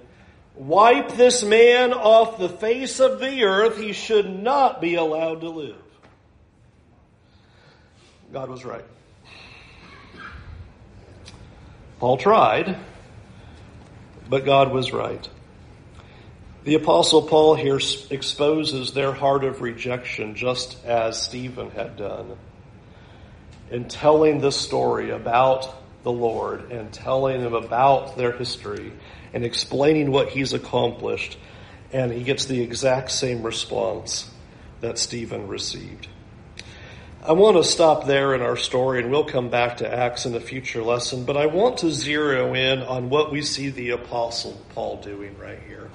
Wipe 0.56 1.12
this 1.12 1.44
man 1.44 1.92
off 1.94 2.40
the 2.40 2.50
face 2.50 3.00
of 3.02 3.20
the 3.20 3.44
earth. 3.44 3.78
He 3.78 3.92
should 3.92 4.42
not 4.42 4.82
be 4.82 4.96
allowed 4.96 5.42
to 5.42 5.50
live. 5.50 5.85
God 8.32 8.50
was 8.50 8.66
right. 8.66 8.86
Paul 12.00 12.18
tried, 12.18 12.78
but 14.30 14.46
God 14.46 14.72
was 14.72 14.92
right. 14.92 15.30
The 16.64 16.76
Apostle 16.76 17.22
Paul 17.22 17.56
here 17.56 17.80
exposes 18.10 18.94
their 18.94 19.14
heart 19.14 19.44
of 19.44 19.62
rejection 19.62 20.36
just 20.36 20.84
as 20.84 21.22
Stephen 21.22 21.70
had 21.70 21.96
done 21.96 22.38
in 23.70 23.88
telling 23.88 24.40
this 24.40 24.56
story 24.56 25.12
about 25.12 25.74
the 26.04 26.12
Lord 26.12 26.72
and 26.72 26.92
telling 26.92 27.42
them 27.42 27.54
about 27.54 28.18
their 28.18 28.32
history 28.32 28.94
and 29.34 29.44
explaining 29.44 30.12
what 30.12 30.30
he's 30.30 30.54
accomplished. 30.54 31.38
And 31.92 32.12
he 32.12 32.24
gets 32.24 32.46
the 32.46 32.62
exact 32.62 33.12
same 33.12 33.44
response 33.44 34.30
that 34.82 34.98
Stephen 34.98 35.48
received. 35.48 36.08
I 37.28 37.32
want 37.32 37.58
to 37.58 37.64
stop 37.64 38.06
there 38.06 38.36
in 38.36 38.44
our 38.44 38.56
story 38.56 39.02
and 39.02 39.10
we'll 39.10 39.26
come 39.26 39.50
back 39.50 39.78
to 39.78 39.92
Acts 39.92 40.28
in 40.28 40.36
a 40.36 40.40
future 40.40 40.84
lesson, 40.84 41.26
but 41.26 41.36
I 41.36 41.48
want 41.48 41.80
to 41.80 41.90
zero 41.90 42.54
in 42.54 42.84
on 42.84 43.10
what 43.10 43.32
we 43.32 43.42
see 43.42 43.72
the 43.72 43.92
apostle 43.92 44.62
Paul 44.76 45.02
doing 45.02 45.36
right 45.40 45.58
here. 45.68 45.90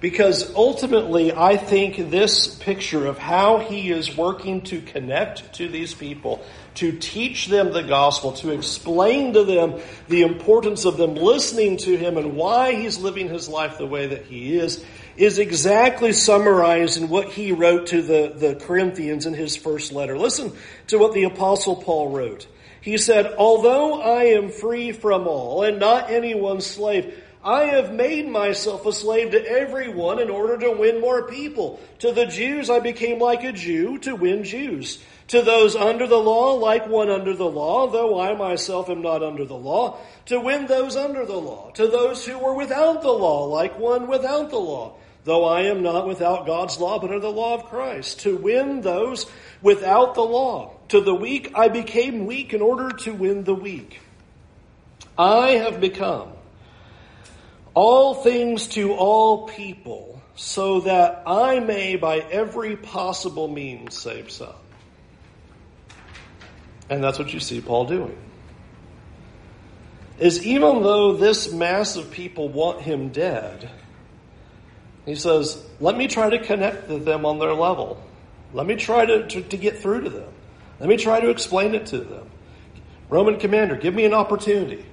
Because 0.00 0.54
ultimately, 0.54 1.30
I 1.30 1.58
think 1.58 2.10
this 2.10 2.54
picture 2.54 3.06
of 3.06 3.18
how 3.18 3.58
he 3.58 3.90
is 3.90 4.16
working 4.16 4.62
to 4.62 4.80
connect 4.80 5.52
to 5.56 5.68
these 5.68 5.92
people, 5.92 6.42
to 6.76 6.90
teach 6.98 7.48
them 7.48 7.74
the 7.74 7.82
gospel, 7.82 8.32
to 8.32 8.52
explain 8.52 9.34
to 9.34 9.44
them 9.44 9.78
the 10.08 10.22
importance 10.22 10.86
of 10.86 10.96
them 10.96 11.16
listening 11.16 11.76
to 11.78 11.98
him 11.98 12.16
and 12.16 12.34
why 12.34 12.74
he's 12.74 12.98
living 12.98 13.28
his 13.28 13.46
life 13.46 13.76
the 13.76 13.86
way 13.86 14.06
that 14.06 14.24
he 14.24 14.56
is, 14.56 14.82
is 15.16 15.38
exactly 15.38 16.12
summarized 16.12 17.00
in 17.00 17.08
what 17.08 17.28
he 17.28 17.52
wrote 17.52 17.88
to 17.88 18.02
the, 18.02 18.32
the 18.34 18.54
Corinthians 18.54 19.26
in 19.26 19.34
his 19.34 19.56
first 19.56 19.92
letter. 19.92 20.18
Listen 20.18 20.52
to 20.88 20.98
what 20.98 21.12
the 21.12 21.24
apostle 21.24 21.76
Paul 21.76 22.10
wrote. 22.10 22.46
He 22.80 22.98
said, 22.98 23.34
although 23.38 24.00
I 24.00 24.24
am 24.24 24.50
free 24.50 24.92
from 24.92 25.28
all 25.28 25.62
and 25.62 25.78
not 25.78 26.10
anyone's 26.10 26.66
slave, 26.66 27.14
I 27.44 27.64
have 27.64 27.92
made 27.92 28.28
myself 28.28 28.86
a 28.86 28.92
slave 28.92 29.32
to 29.32 29.44
everyone 29.44 30.20
in 30.20 30.30
order 30.30 30.58
to 30.58 30.70
win 30.70 31.00
more 31.00 31.28
people. 31.28 31.80
To 32.00 32.12
the 32.12 32.26
Jews, 32.26 32.70
I 32.70 32.78
became 32.78 33.18
like 33.18 33.42
a 33.42 33.52
Jew 33.52 33.98
to 33.98 34.14
win 34.14 34.44
Jews. 34.44 35.02
To 35.28 35.42
those 35.42 35.74
under 35.74 36.06
the 36.06 36.18
law, 36.18 36.54
like 36.54 36.86
one 36.86 37.10
under 37.10 37.34
the 37.34 37.48
law, 37.48 37.88
though 37.88 38.20
I 38.20 38.34
myself 38.34 38.90
am 38.90 39.02
not 39.02 39.22
under 39.22 39.44
the 39.44 39.56
law, 39.56 39.98
to 40.26 40.38
win 40.40 40.66
those 40.66 40.94
under 40.94 41.24
the 41.24 41.36
law. 41.36 41.70
To 41.72 41.88
those 41.88 42.24
who 42.24 42.38
were 42.38 42.54
without 42.54 43.02
the 43.02 43.12
law, 43.12 43.46
like 43.46 43.78
one 43.78 44.08
without 44.08 44.50
the 44.50 44.60
law, 44.60 44.94
though 45.24 45.44
I 45.44 45.62
am 45.62 45.82
not 45.82 46.06
without 46.06 46.46
God's 46.46 46.78
law, 46.78 46.98
but 46.98 47.10
under 47.10 47.20
the 47.20 47.30
law 47.30 47.54
of 47.54 47.66
Christ. 47.66 48.20
To 48.20 48.36
win 48.36 48.80
those 48.80 49.26
without 49.60 50.14
the 50.14 50.24
law. 50.24 50.74
To 50.88 51.00
the 51.00 51.14
weak, 51.14 51.52
I 51.54 51.68
became 51.68 52.26
weak 52.26 52.52
in 52.52 52.60
order 52.60 52.90
to 52.98 53.12
win 53.12 53.44
the 53.44 53.54
weak. 53.54 54.00
I 55.16 55.50
have 55.52 55.80
become 55.80 56.32
all 57.74 58.14
things 58.14 58.68
to 58.68 58.92
all 58.92 59.48
people, 59.48 60.20
so 60.34 60.80
that 60.80 61.22
I 61.26 61.60
may 61.60 61.96
by 61.96 62.18
every 62.18 62.76
possible 62.76 63.48
means 63.48 63.96
save 63.96 64.30
some. 64.30 64.54
And 66.90 67.02
that's 67.02 67.18
what 67.18 67.32
you 67.32 67.40
see 67.40 67.60
Paul 67.60 67.86
doing. 67.86 68.16
Is 70.18 70.44
even 70.44 70.82
though 70.82 71.16
this 71.16 71.52
mass 71.52 71.96
of 71.96 72.10
people 72.10 72.48
want 72.48 72.82
him 72.82 73.08
dead, 73.08 73.70
he 75.04 75.14
says, 75.14 75.64
let 75.80 75.96
me 75.96 76.06
try 76.08 76.30
to 76.30 76.38
connect 76.38 76.88
with 76.88 77.04
them 77.04 77.26
on 77.26 77.38
their 77.38 77.54
level. 77.54 78.02
Let 78.52 78.66
me 78.66 78.76
try 78.76 79.04
to, 79.04 79.26
to, 79.26 79.42
to 79.42 79.56
get 79.56 79.78
through 79.78 80.02
to 80.02 80.10
them. 80.10 80.32
Let 80.78 80.88
me 80.88 80.96
try 80.96 81.20
to 81.20 81.30
explain 81.30 81.74
it 81.74 81.86
to 81.86 81.98
them. 81.98 82.30
Roman 83.08 83.38
commander, 83.38 83.76
give 83.76 83.94
me 83.94 84.04
an 84.04 84.14
opportunity. 84.14 84.86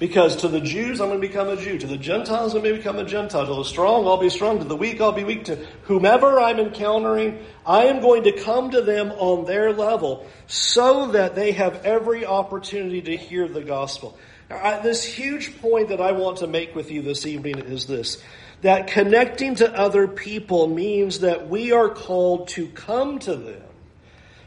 Because 0.00 0.36
to 0.38 0.48
the 0.48 0.60
Jews, 0.60 1.00
I'm 1.00 1.08
going 1.08 1.20
to 1.20 1.26
become 1.26 1.48
a 1.48 1.56
Jew. 1.56 1.78
To 1.78 1.86
the 1.86 1.96
Gentiles, 1.96 2.54
I'm 2.54 2.62
going 2.62 2.74
to 2.74 2.78
become 2.78 2.98
a 2.98 3.04
Gentile. 3.04 3.46
To 3.46 3.54
the 3.54 3.64
strong, 3.64 4.06
I'll 4.06 4.16
be 4.16 4.28
strong. 4.28 4.58
To 4.58 4.64
the 4.64 4.76
weak, 4.76 5.00
I'll 5.00 5.12
be 5.12 5.22
weak. 5.22 5.44
To 5.44 5.56
whomever 5.84 6.40
I'm 6.40 6.58
encountering, 6.58 7.38
I 7.64 7.84
am 7.84 8.00
going 8.00 8.24
to 8.24 8.32
come 8.32 8.72
to 8.72 8.82
them 8.82 9.12
on 9.12 9.44
their 9.44 9.72
level 9.72 10.26
so 10.48 11.12
that 11.12 11.36
they 11.36 11.52
have 11.52 11.84
every 11.86 12.26
opportunity 12.26 13.02
to 13.02 13.16
hear 13.16 13.46
the 13.46 13.62
gospel. 13.62 14.18
Now, 14.50 14.80
this 14.80 15.04
huge 15.04 15.60
point 15.60 15.88
that 15.88 16.00
I 16.00 16.12
want 16.12 16.38
to 16.38 16.46
make 16.46 16.74
with 16.74 16.90
you 16.90 17.02
this 17.02 17.26
evening 17.26 17.58
is 17.58 17.86
this. 17.86 18.22
That 18.62 18.86
connecting 18.86 19.56
to 19.56 19.78
other 19.78 20.08
people 20.08 20.68
means 20.68 21.20
that 21.20 21.48
we 21.48 21.72
are 21.72 21.88
called 21.88 22.48
to 22.48 22.68
come 22.68 23.18
to 23.20 23.36
them, 23.36 23.62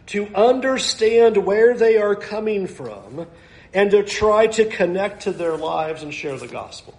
to 0.07 0.27
understand 0.33 1.37
where 1.37 1.75
they 1.75 1.97
are 1.97 2.15
coming 2.15 2.67
from, 2.67 3.27
and 3.73 3.91
to 3.91 4.03
try 4.03 4.47
to 4.47 4.65
connect 4.65 5.23
to 5.23 5.31
their 5.31 5.57
lives 5.57 6.03
and 6.03 6.13
share 6.13 6.37
the 6.37 6.47
gospel. 6.47 6.97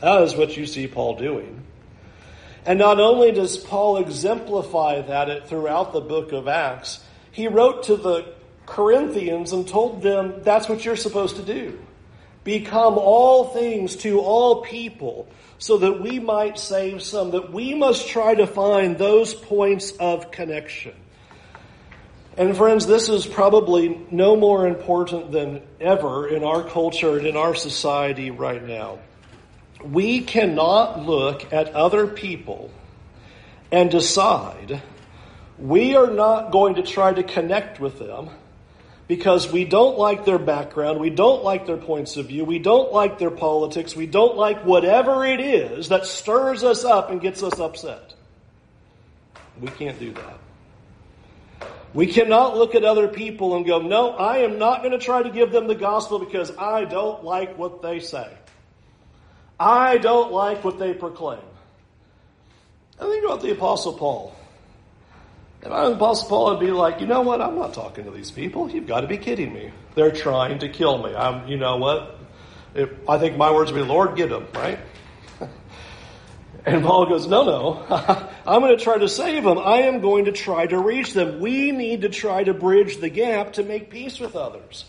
That 0.00 0.22
is 0.22 0.36
what 0.36 0.56
you 0.56 0.66
see 0.66 0.86
Paul 0.86 1.16
doing. 1.16 1.62
And 2.66 2.78
not 2.78 3.00
only 3.00 3.32
does 3.32 3.56
Paul 3.56 3.96
exemplify 3.96 5.00
that 5.02 5.48
throughout 5.48 5.92
the 5.92 6.00
book 6.00 6.32
of 6.32 6.48
Acts, 6.48 7.02
he 7.32 7.48
wrote 7.48 7.84
to 7.84 7.96
the 7.96 8.34
Corinthians 8.68 9.52
and 9.52 9.66
told 9.66 10.02
them 10.02 10.34
that's 10.42 10.68
what 10.68 10.84
you're 10.84 10.96
supposed 10.96 11.36
to 11.36 11.42
do. 11.42 11.78
Become 12.44 12.98
all 12.98 13.44
things 13.48 13.96
to 13.96 14.20
all 14.20 14.62
people 14.62 15.26
so 15.58 15.78
that 15.78 16.00
we 16.00 16.18
might 16.18 16.58
save 16.58 17.02
some, 17.02 17.32
that 17.32 17.52
we 17.52 17.74
must 17.74 18.08
try 18.08 18.34
to 18.34 18.46
find 18.46 18.96
those 18.96 19.34
points 19.34 19.92
of 19.92 20.30
connection. 20.30 20.94
And 22.36 22.56
friends, 22.56 22.86
this 22.86 23.08
is 23.08 23.26
probably 23.26 24.00
no 24.10 24.36
more 24.36 24.68
important 24.68 25.32
than 25.32 25.62
ever 25.80 26.28
in 26.28 26.44
our 26.44 26.62
culture 26.62 27.18
and 27.18 27.26
in 27.26 27.36
our 27.36 27.54
society 27.54 28.30
right 28.30 28.62
now. 28.62 29.00
We 29.82 30.20
cannot 30.20 31.00
look 31.04 31.52
at 31.52 31.74
other 31.74 32.06
people 32.06 32.70
and 33.72 33.90
decide 33.90 34.82
we 35.58 35.96
are 35.96 36.10
not 36.10 36.52
going 36.52 36.76
to 36.76 36.82
try 36.82 37.12
to 37.12 37.22
connect 37.22 37.80
with 37.80 37.98
them 37.98 38.30
because 39.08 39.50
we 39.50 39.64
don't 39.64 39.98
like 39.98 40.26
their 40.26 40.38
background, 40.38 41.00
we 41.00 41.08
don't 41.08 41.42
like 41.42 41.66
their 41.66 41.78
points 41.78 42.18
of 42.18 42.26
view, 42.26 42.44
we 42.44 42.58
don't 42.58 42.92
like 42.92 43.18
their 43.18 43.30
politics, 43.30 43.96
we 43.96 44.06
don't 44.06 44.36
like 44.36 44.64
whatever 44.64 45.24
it 45.24 45.40
is 45.40 45.88
that 45.88 46.06
stirs 46.06 46.62
us 46.62 46.84
up 46.84 47.10
and 47.10 47.20
gets 47.20 47.42
us 47.42 47.58
upset. 47.58 48.14
We 49.60 49.68
can't 49.68 49.98
do 49.98 50.12
that. 50.12 50.38
We 51.94 52.06
cannot 52.06 52.56
look 52.56 52.74
at 52.74 52.84
other 52.84 53.08
people 53.08 53.56
and 53.56 53.64
go, 53.64 53.80
no, 53.80 54.10
I 54.10 54.38
am 54.38 54.58
not 54.58 54.82
going 54.82 54.92
to 54.92 55.04
try 55.04 55.22
to 55.22 55.30
give 55.30 55.50
them 55.50 55.66
the 55.66 55.74
gospel 55.74 56.18
because 56.18 56.54
I 56.56 56.84
don't 56.84 57.24
like 57.24 57.56
what 57.56 57.80
they 57.80 58.00
say. 58.00 58.30
I 59.58 59.96
don't 59.96 60.30
like 60.30 60.62
what 60.62 60.78
they 60.78 60.92
proclaim. 60.92 61.40
I 63.00 63.04
think 63.04 63.24
about 63.24 63.40
the 63.40 63.52
Apostle 63.52 63.94
Paul. 63.94 64.36
If 65.62 65.72
I 65.72 65.86
Apostle 65.86 66.28
Paul, 66.28 66.56
I'd 66.56 66.60
be 66.60 66.70
like, 66.70 67.00
you 67.00 67.06
know 67.06 67.22
what? 67.22 67.40
I'm 67.40 67.56
not 67.56 67.74
talking 67.74 68.04
to 68.04 68.10
these 68.10 68.30
people. 68.30 68.70
You've 68.70 68.86
got 68.86 69.00
to 69.00 69.08
be 69.08 69.18
kidding 69.18 69.52
me. 69.52 69.70
They're 69.94 70.12
trying 70.12 70.60
to 70.60 70.68
kill 70.68 71.02
me. 71.02 71.14
I'm, 71.14 71.48
you 71.48 71.56
know 71.56 71.76
what? 71.78 72.16
If, 72.74 72.90
I 73.08 73.18
think 73.18 73.36
my 73.36 73.50
words 73.50 73.72
would 73.72 73.78
be, 73.78 73.84
Lord, 73.84 74.14
get 74.14 74.30
them, 74.30 74.46
right? 74.54 74.78
and 76.64 76.84
Paul 76.84 77.06
goes, 77.06 77.26
no, 77.26 77.44
no. 77.44 77.86
I'm 78.46 78.60
going 78.60 78.76
to 78.76 78.82
try 78.82 78.98
to 78.98 79.08
save 79.08 79.42
them. 79.42 79.58
I 79.58 79.82
am 79.82 80.00
going 80.00 80.26
to 80.26 80.32
try 80.32 80.66
to 80.66 80.78
reach 80.78 81.12
them. 81.12 81.40
We 81.40 81.72
need 81.72 82.02
to 82.02 82.08
try 82.08 82.44
to 82.44 82.54
bridge 82.54 82.98
the 82.98 83.08
gap 83.08 83.54
to 83.54 83.64
make 83.64 83.90
peace 83.90 84.20
with 84.20 84.36
others. 84.36 84.84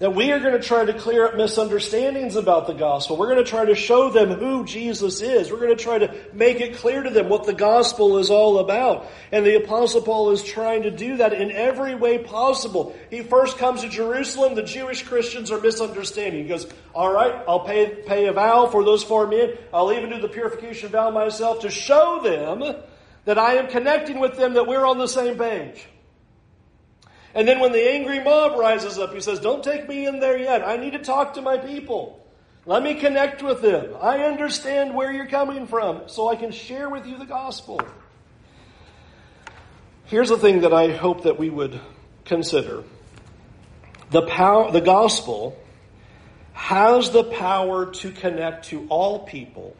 That 0.00 0.14
we 0.14 0.30
are 0.30 0.38
going 0.38 0.52
to 0.52 0.62
try 0.62 0.84
to 0.84 0.94
clear 0.94 1.26
up 1.26 1.36
misunderstandings 1.36 2.36
about 2.36 2.68
the 2.68 2.72
gospel. 2.72 3.16
We're 3.16 3.34
going 3.34 3.44
to 3.44 3.50
try 3.50 3.64
to 3.64 3.74
show 3.74 4.10
them 4.10 4.30
who 4.30 4.64
Jesus 4.64 5.20
is. 5.20 5.50
We're 5.50 5.58
going 5.58 5.76
to 5.76 5.82
try 5.82 5.98
to 5.98 6.14
make 6.32 6.60
it 6.60 6.76
clear 6.76 7.02
to 7.02 7.10
them 7.10 7.28
what 7.28 7.46
the 7.46 7.52
gospel 7.52 8.18
is 8.18 8.30
all 8.30 8.60
about. 8.60 9.08
And 9.32 9.44
the 9.44 9.56
apostle 9.56 10.00
Paul 10.02 10.30
is 10.30 10.44
trying 10.44 10.84
to 10.84 10.92
do 10.92 11.16
that 11.16 11.32
in 11.32 11.50
every 11.50 11.96
way 11.96 12.18
possible. 12.18 12.96
He 13.10 13.22
first 13.22 13.58
comes 13.58 13.80
to 13.80 13.88
Jerusalem. 13.88 14.54
The 14.54 14.62
Jewish 14.62 15.02
Christians 15.02 15.50
are 15.50 15.60
misunderstanding. 15.60 16.44
He 16.44 16.48
goes, 16.48 16.68
all 16.94 17.12
right, 17.12 17.34
I'll 17.48 17.66
pay, 17.66 17.96
pay 18.06 18.26
a 18.26 18.32
vow 18.32 18.68
for 18.68 18.84
those 18.84 19.02
four 19.02 19.26
men. 19.26 19.54
I'll 19.74 19.92
even 19.92 20.10
do 20.10 20.20
the 20.20 20.28
purification 20.28 20.90
vow 20.90 21.10
myself 21.10 21.62
to 21.62 21.70
show 21.70 22.20
them 22.22 22.62
that 23.24 23.36
I 23.36 23.54
am 23.54 23.66
connecting 23.66 24.20
with 24.20 24.36
them, 24.36 24.54
that 24.54 24.68
we're 24.68 24.86
on 24.86 24.98
the 24.98 25.08
same 25.08 25.36
page. 25.36 25.88
And 27.34 27.46
then 27.46 27.60
when 27.60 27.72
the 27.72 27.90
angry 27.90 28.22
mob 28.22 28.58
rises 28.58 28.98
up, 28.98 29.12
he 29.12 29.20
says, 29.20 29.40
Don't 29.40 29.62
take 29.62 29.88
me 29.88 30.06
in 30.06 30.20
there 30.20 30.38
yet. 30.38 30.66
I 30.66 30.76
need 30.76 30.92
to 30.92 30.98
talk 30.98 31.34
to 31.34 31.42
my 31.42 31.58
people. 31.58 32.24
Let 32.66 32.82
me 32.82 32.94
connect 32.94 33.42
with 33.42 33.62
them. 33.62 33.94
I 34.00 34.24
understand 34.24 34.94
where 34.94 35.10
you're 35.10 35.26
coming 35.26 35.66
from, 35.66 36.02
so 36.06 36.28
I 36.28 36.36
can 36.36 36.50
share 36.50 36.88
with 36.88 37.06
you 37.06 37.16
the 37.16 37.24
gospel. 37.24 37.80
Here's 40.04 40.28
the 40.28 40.38
thing 40.38 40.62
that 40.62 40.72
I 40.72 40.90
hope 40.90 41.22
that 41.22 41.38
we 41.38 41.50
would 41.50 41.80
consider. 42.24 42.84
The 44.10 44.22
power, 44.22 44.70
the 44.70 44.80
gospel 44.80 45.58
has 46.54 47.10
the 47.10 47.24
power 47.24 47.86
to 47.86 48.10
connect 48.10 48.66
to 48.66 48.86
all 48.88 49.20
people, 49.20 49.76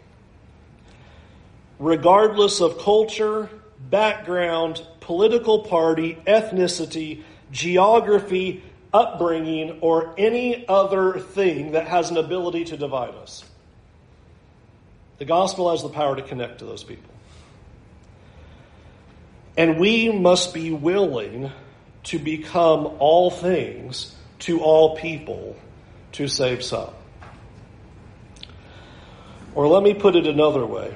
regardless 1.79 2.61
of 2.61 2.79
culture, 2.79 3.51
background, 3.79 4.83
political 5.01 5.65
party, 5.65 6.19
ethnicity, 6.27 7.23
geography, 7.51 8.63
upbringing, 8.93 9.79
or 9.81 10.15
any 10.19 10.67
other 10.69 11.19
thing 11.19 11.73
that 11.73 11.87
has 11.87 12.11
an 12.11 12.17
ability 12.17 12.65
to 12.67 12.77
divide 12.77 13.15
us. 13.15 13.45
The 15.19 15.25
gospel 15.25 15.71
has 15.71 15.83
the 15.83 15.89
power 15.89 16.17
to 16.17 16.23
connect 16.23 16.61
to 16.61 16.65
those 16.65 16.85
people. 16.85 17.13
And 19.57 19.79
we 19.81 20.11
must 20.11 20.55
be 20.55 20.71
willing 20.71 21.51
to 22.05 22.19
become 22.19 22.87
all 23.01 23.31
things 23.31 24.15
to 24.41 24.61
all 24.61 24.97
people 24.97 25.57
to 26.13 26.29
save 26.29 26.63
some. 26.63 26.91
Or 29.55 29.67
let 29.67 29.83
me 29.83 29.95
put 29.95 30.15
it 30.15 30.29
another 30.29 30.65
way. 30.65 30.95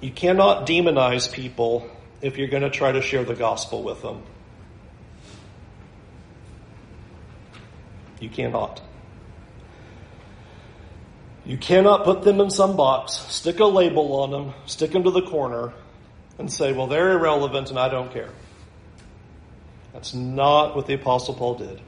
You 0.00 0.10
cannot 0.10 0.66
demonize 0.66 1.30
people 1.30 1.86
if 2.22 2.38
you're 2.38 2.48
going 2.48 2.62
to 2.62 2.70
try 2.70 2.92
to 2.92 3.02
share 3.02 3.24
the 3.24 3.34
gospel 3.34 3.82
with 3.82 4.00
them. 4.00 4.22
You 8.20 8.28
cannot. 8.28 8.80
You 11.44 11.56
cannot 11.56 12.04
put 12.04 12.22
them 12.22 12.40
in 12.40 12.50
some 12.50 12.76
box, 12.76 13.14
stick 13.14 13.58
a 13.60 13.64
label 13.64 14.20
on 14.20 14.30
them, 14.30 14.54
stick 14.66 14.92
them 14.92 15.02
to 15.04 15.10
the 15.10 15.22
corner, 15.22 15.72
and 16.38 16.52
say, 16.52 16.72
well, 16.72 16.86
they're 16.86 17.12
irrelevant 17.12 17.70
and 17.70 17.78
I 17.78 17.88
don't 17.88 18.12
care. 18.12 18.30
That's 19.92 20.14
not 20.14 20.76
what 20.76 20.86
the 20.86 20.94
Apostle 20.94 21.34
Paul 21.34 21.56
did. 21.56 21.80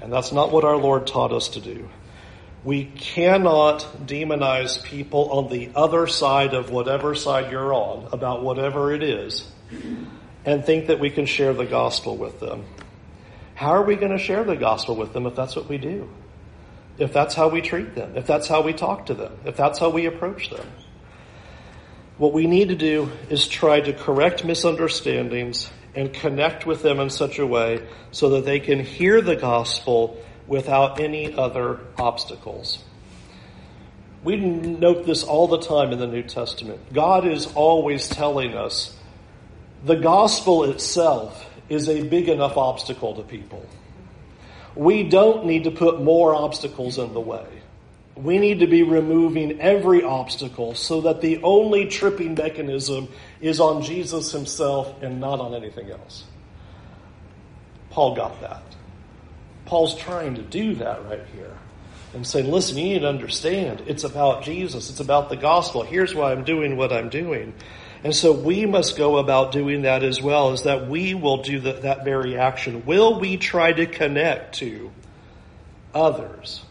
And 0.00 0.12
that's 0.12 0.32
not 0.32 0.52
what 0.52 0.64
our 0.64 0.76
Lord 0.76 1.06
taught 1.06 1.32
us 1.32 1.48
to 1.50 1.60
do. 1.60 1.88
We 2.64 2.84
cannot 2.84 3.80
demonize 4.06 4.82
people 4.82 5.30
on 5.30 5.50
the 5.50 5.70
other 5.74 6.06
side 6.06 6.54
of 6.54 6.70
whatever 6.70 7.14
side 7.14 7.50
you're 7.50 7.72
on 7.72 8.08
about 8.12 8.42
whatever 8.42 8.92
it 8.92 9.02
is 9.02 9.50
and 10.44 10.64
think 10.64 10.88
that 10.88 10.98
we 10.98 11.10
can 11.10 11.26
share 11.26 11.52
the 11.52 11.66
gospel 11.66 12.16
with 12.16 12.40
them. 12.40 12.64
How 13.54 13.70
are 13.70 13.82
we 13.82 13.96
going 13.96 14.12
to 14.12 14.18
share 14.18 14.44
the 14.44 14.56
gospel 14.56 14.96
with 14.96 15.12
them 15.12 15.26
if 15.26 15.34
that's 15.34 15.54
what 15.54 15.68
we 15.68 15.78
do? 15.78 16.08
If 16.98 17.12
that's 17.12 17.34
how 17.34 17.48
we 17.48 17.60
treat 17.60 17.94
them, 17.94 18.16
if 18.16 18.26
that's 18.26 18.46
how 18.46 18.62
we 18.62 18.72
talk 18.72 19.06
to 19.06 19.14
them, 19.14 19.36
if 19.44 19.56
that's 19.56 19.78
how 19.78 19.90
we 19.90 20.06
approach 20.06 20.50
them. 20.50 20.66
What 22.18 22.32
we 22.32 22.46
need 22.46 22.68
to 22.68 22.76
do 22.76 23.10
is 23.28 23.48
try 23.48 23.80
to 23.80 23.92
correct 23.92 24.44
misunderstandings 24.44 25.70
and 25.94 26.12
connect 26.12 26.66
with 26.66 26.82
them 26.82 27.00
in 27.00 27.10
such 27.10 27.38
a 27.38 27.46
way 27.46 27.86
so 28.12 28.30
that 28.30 28.44
they 28.44 28.60
can 28.60 28.80
hear 28.80 29.20
the 29.20 29.36
gospel 29.36 30.22
without 30.46 31.00
any 31.00 31.34
other 31.34 31.80
obstacles. 31.98 32.82
We 34.22 34.36
note 34.36 35.04
this 35.06 35.22
all 35.22 35.48
the 35.48 35.60
time 35.60 35.92
in 35.92 35.98
the 35.98 36.06
New 36.06 36.22
Testament. 36.22 36.92
God 36.92 37.26
is 37.26 37.46
always 37.54 38.08
telling 38.08 38.54
us 38.54 38.96
the 39.84 39.96
gospel 39.96 40.64
itself 40.64 41.50
is 41.68 41.88
a 41.88 42.02
big 42.02 42.28
enough 42.28 42.56
obstacle 42.56 43.14
to 43.14 43.22
people. 43.22 43.66
We 44.74 45.04
don't 45.08 45.46
need 45.46 45.64
to 45.64 45.70
put 45.70 46.02
more 46.02 46.34
obstacles 46.34 46.98
in 46.98 47.14
the 47.14 47.20
way. 47.20 47.46
We 48.16 48.38
need 48.38 48.60
to 48.60 48.66
be 48.66 48.82
removing 48.82 49.60
every 49.60 50.02
obstacle 50.02 50.74
so 50.74 51.00
that 51.02 51.20
the 51.20 51.42
only 51.42 51.86
tripping 51.86 52.34
mechanism 52.34 53.08
is 53.40 53.60
on 53.60 53.82
Jesus 53.82 54.30
himself 54.30 55.02
and 55.02 55.20
not 55.20 55.40
on 55.40 55.54
anything 55.54 55.90
else. 55.90 56.24
Paul 57.90 58.14
got 58.14 58.40
that. 58.40 58.62
Paul's 59.66 59.96
trying 59.96 60.34
to 60.34 60.42
do 60.42 60.74
that 60.76 61.04
right 61.06 61.24
here 61.34 61.56
and 62.12 62.26
saying, 62.26 62.50
listen, 62.50 62.76
you 62.76 62.84
need 62.84 62.98
to 63.00 63.08
understand 63.08 63.82
it's 63.86 64.04
about 64.04 64.42
Jesus, 64.42 64.90
it's 64.90 65.00
about 65.00 65.28
the 65.28 65.36
gospel. 65.36 65.82
Here's 65.82 66.14
why 66.14 66.32
I'm 66.32 66.44
doing 66.44 66.76
what 66.76 66.92
I'm 66.92 67.08
doing. 67.08 67.54
And 68.04 68.14
so 68.14 68.32
we 68.32 68.66
must 68.66 68.98
go 68.98 69.16
about 69.16 69.50
doing 69.50 69.82
that 69.82 70.02
as 70.02 70.20
well, 70.20 70.52
is 70.52 70.64
that 70.64 70.88
we 70.88 71.14
will 71.14 71.38
do 71.38 71.58
the, 71.58 71.72
that 71.72 72.04
very 72.04 72.36
action. 72.36 72.84
Will 72.84 73.18
we 73.18 73.38
try 73.38 73.72
to 73.72 73.86
connect 73.86 74.56
to 74.56 74.92
others 75.94 76.62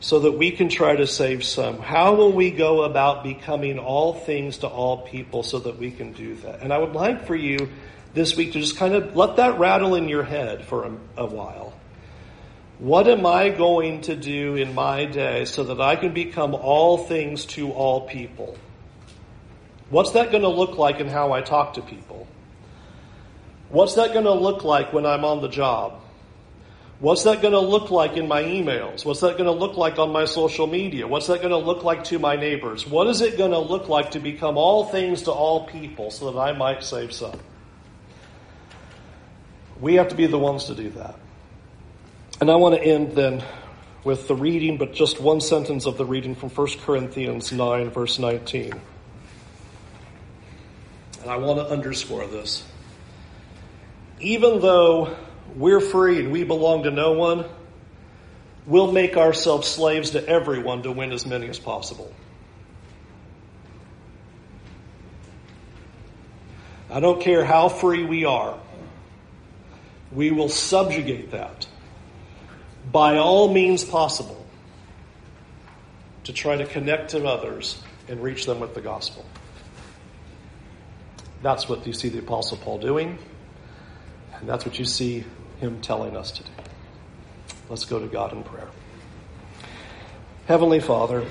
so 0.00 0.18
that 0.18 0.32
we 0.32 0.50
can 0.50 0.68
try 0.68 0.96
to 0.96 1.06
save 1.06 1.44
some? 1.44 1.78
How 1.78 2.16
will 2.16 2.32
we 2.32 2.50
go 2.50 2.82
about 2.82 3.22
becoming 3.22 3.78
all 3.78 4.14
things 4.14 4.58
to 4.58 4.66
all 4.66 4.98
people 4.98 5.44
so 5.44 5.60
that 5.60 5.78
we 5.78 5.92
can 5.92 6.12
do 6.12 6.34
that? 6.36 6.62
And 6.62 6.72
I 6.72 6.78
would 6.78 6.92
like 6.92 7.24
for 7.24 7.36
you 7.36 7.68
this 8.12 8.36
week 8.36 8.54
to 8.54 8.60
just 8.60 8.76
kind 8.76 8.94
of 8.94 9.14
let 9.14 9.36
that 9.36 9.60
rattle 9.60 9.94
in 9.94 10.08
your 10.08 10.24
head 10.24 10.64
for 10.64 10.86
a, 10.86 10.96
a 11.18 11.26
while. 11.26 11.72
What 12.80 13.06
am 13.06 13.26
I 13.26 13.50
going 13.50 14.00
to 14.02 14.16
do 14.16 14.56
in 14.56 14.74
my 14.74 15.04
day 15.04 15.44
so 15.44 15.62
that 15.62 15.80
I 15.80 15.94
can 15.94 16.12
become 16.12 16.52
all 16.56 16.98
things 16.98 17.44
to 17.46 17.70
all 17.70 18.08
people? 18.08 18.58
What's 19.90 20.12
that 20.12 20.30
going 20.30 20.42
to 20.42 20.48
look 20.48 20.78
like 20.78 21.00
in 21.00 21.08
how 21.08 21.32
I 21.32 21.42
talk 21.42 21.74
to 21.74 21.82
people? 21.82 22.26
What's 23.68 23.94
that 23.96 24.12
going 24.12 24.24
to 24.24 24.32
look 24.32 24.64
like 24.64 24.92
when 24.92 25.04
I'm 25.04 25.24
on 25.24 25.42
the 25.42 25.48
job? 25.48 26.00
What's 27.00 27.24
that 27.24 27.40
going 27.40 27.54
to 27.54 27.60
look 27.60 27.90
like 27.90 28.16
in 28.16 28.28
my 28.28 28.42
emails? 28.42 29.04
What's 29.04 29.20
that 29.20 29.38
going 29.38 29.46
to 29.46 29.52
look 29.52 29.76
like 29.76 29.98
on 29.98 30.12
my 30.12 30.26
social 30.26 30.66
media? 30.66 31.08
What's 31.08 31.28
that 31.28 31.38
going 31.38 31.50
to 31.50 31.56
look 31.56 31.82
like 31.82 32.04
to 32.04 32.18
my 32.18 32.36
neighbors? 32.36 32.86
What 32.86 33.06
is 33.06 33.20
it 33.20 33.38
going 33.38 33.52
to 33.52 33.58
look 33.58 33.88
like 33.88 34.12
to 34.12 34.20
become 34.20 34.58
all 34.58 34.84
things 34.84 35.22
to 35.22 35.32
all 35.32 35.66
people 35.66 36.10
so 36.10 36.30
that 36.30 36.38
I 36.38 36.52
might 36.52 36.84
save 36.84 37.12
some? 37.12 37.38
We 39.80 39.94
have 39.94 40.08
to 40.08 40.14
be 40.14 40.26
the 40.26 40.38
ones 40.38 40.66
to 40.66 40.74
do 40.74 40.90
that. 40.90 41.14
And 42.40 42.50
I 42.50 42.56
want 42.56 42.74
to 42.74 42.82
end 42.82 43.12
then 43.12 43.42
with 44.04 44.28
the 44.28 44.34
reading, 44.34 44.76
but 44.76 44.92
just 44.92 45.20
one 45.20 45.40
sentence 45.40 45.86
of 45.86 45.96
the 45.96 46.04
reading 46.04 46.34
from 46.34 46.50
1 46.50 46.68
Corinthians 46.84 47.50
9, 47.50 47.90
verse 47.90 48.18
19. 48.18 48.72
And 51.22 51.30
I 51.30 51.36
want 51.36 51.58
to 51.58 51.66
underscore 51.66 52.26
this. 52.26 52.64
Even 54.20 54.60
though 54.60 55.16
we're 55.54 55.80
free 55.80 56.18
and 56.18 56.32
we 56.32 56.44
belong 56.44 56.84
to 56.84 56.90
no 56.90 57.12
one, 57.12 57.44
we'll 58.66 58.92
make 58.92 59.16
ourselves 59.16 59.68
slaves 59.68 60.10
to 60.10 60.26
everyone 60.26 60.82
to 60.82 60.92
win 60.92 61.12
as 61.12 61.26
many 61.26 61.48
as 61.48 61.58
possible. 61.58 62.12
I 66.90 67.00
don't 67.00 67.20
care 67.20 67.44
how 67.44 67.68
free 67.68 68.04
we 68.04 68.24
are, 68.24 68.58
we 70.12 70.32
will 70.32 70.48
subjugate 70.48 71.30
that 71.30 71.66
by 72.90 73.18
all 73.18 73.52
means 73.52 73.84
possible 73.84 74.44
to 76.24 76.32
try 76.32 76.56
to 76.56 76.66
connect 76.66 77.10
to 77.10 77.24
others 77.24 77.80
and 78.08 78.20
reach 78.20 78.44
them 78.44 78.58
with 78.58 78.74
the 78.74 78.80
gospel. 78.80 79.24
That's 81.42 81.68
what 81.68 81.86
you 81.86 81.92
see 81.92 82.08
the 82.10 82.18
Apostle 82.18 82.58
Paul 82.58 82.78
doing, 82.78 83.18
and 84.34 84.48
that's 84.48 84.66
what 84.66 84.78
you 84.78 84.84
see 84.84 85.24
him 85.58 85.80
telling 85.80 86.16
us 86.16 86.32
to 86.32 86.42
do. 86.42 86.50
Let's 87.68 87.84
go 87.84 87.98
to 87.98 88.06
God 88.06 88.32
in 88.32 88.42
prayer. 88.42 88.68
Heavenly 90.46 90.80
Father, 90.80 91.24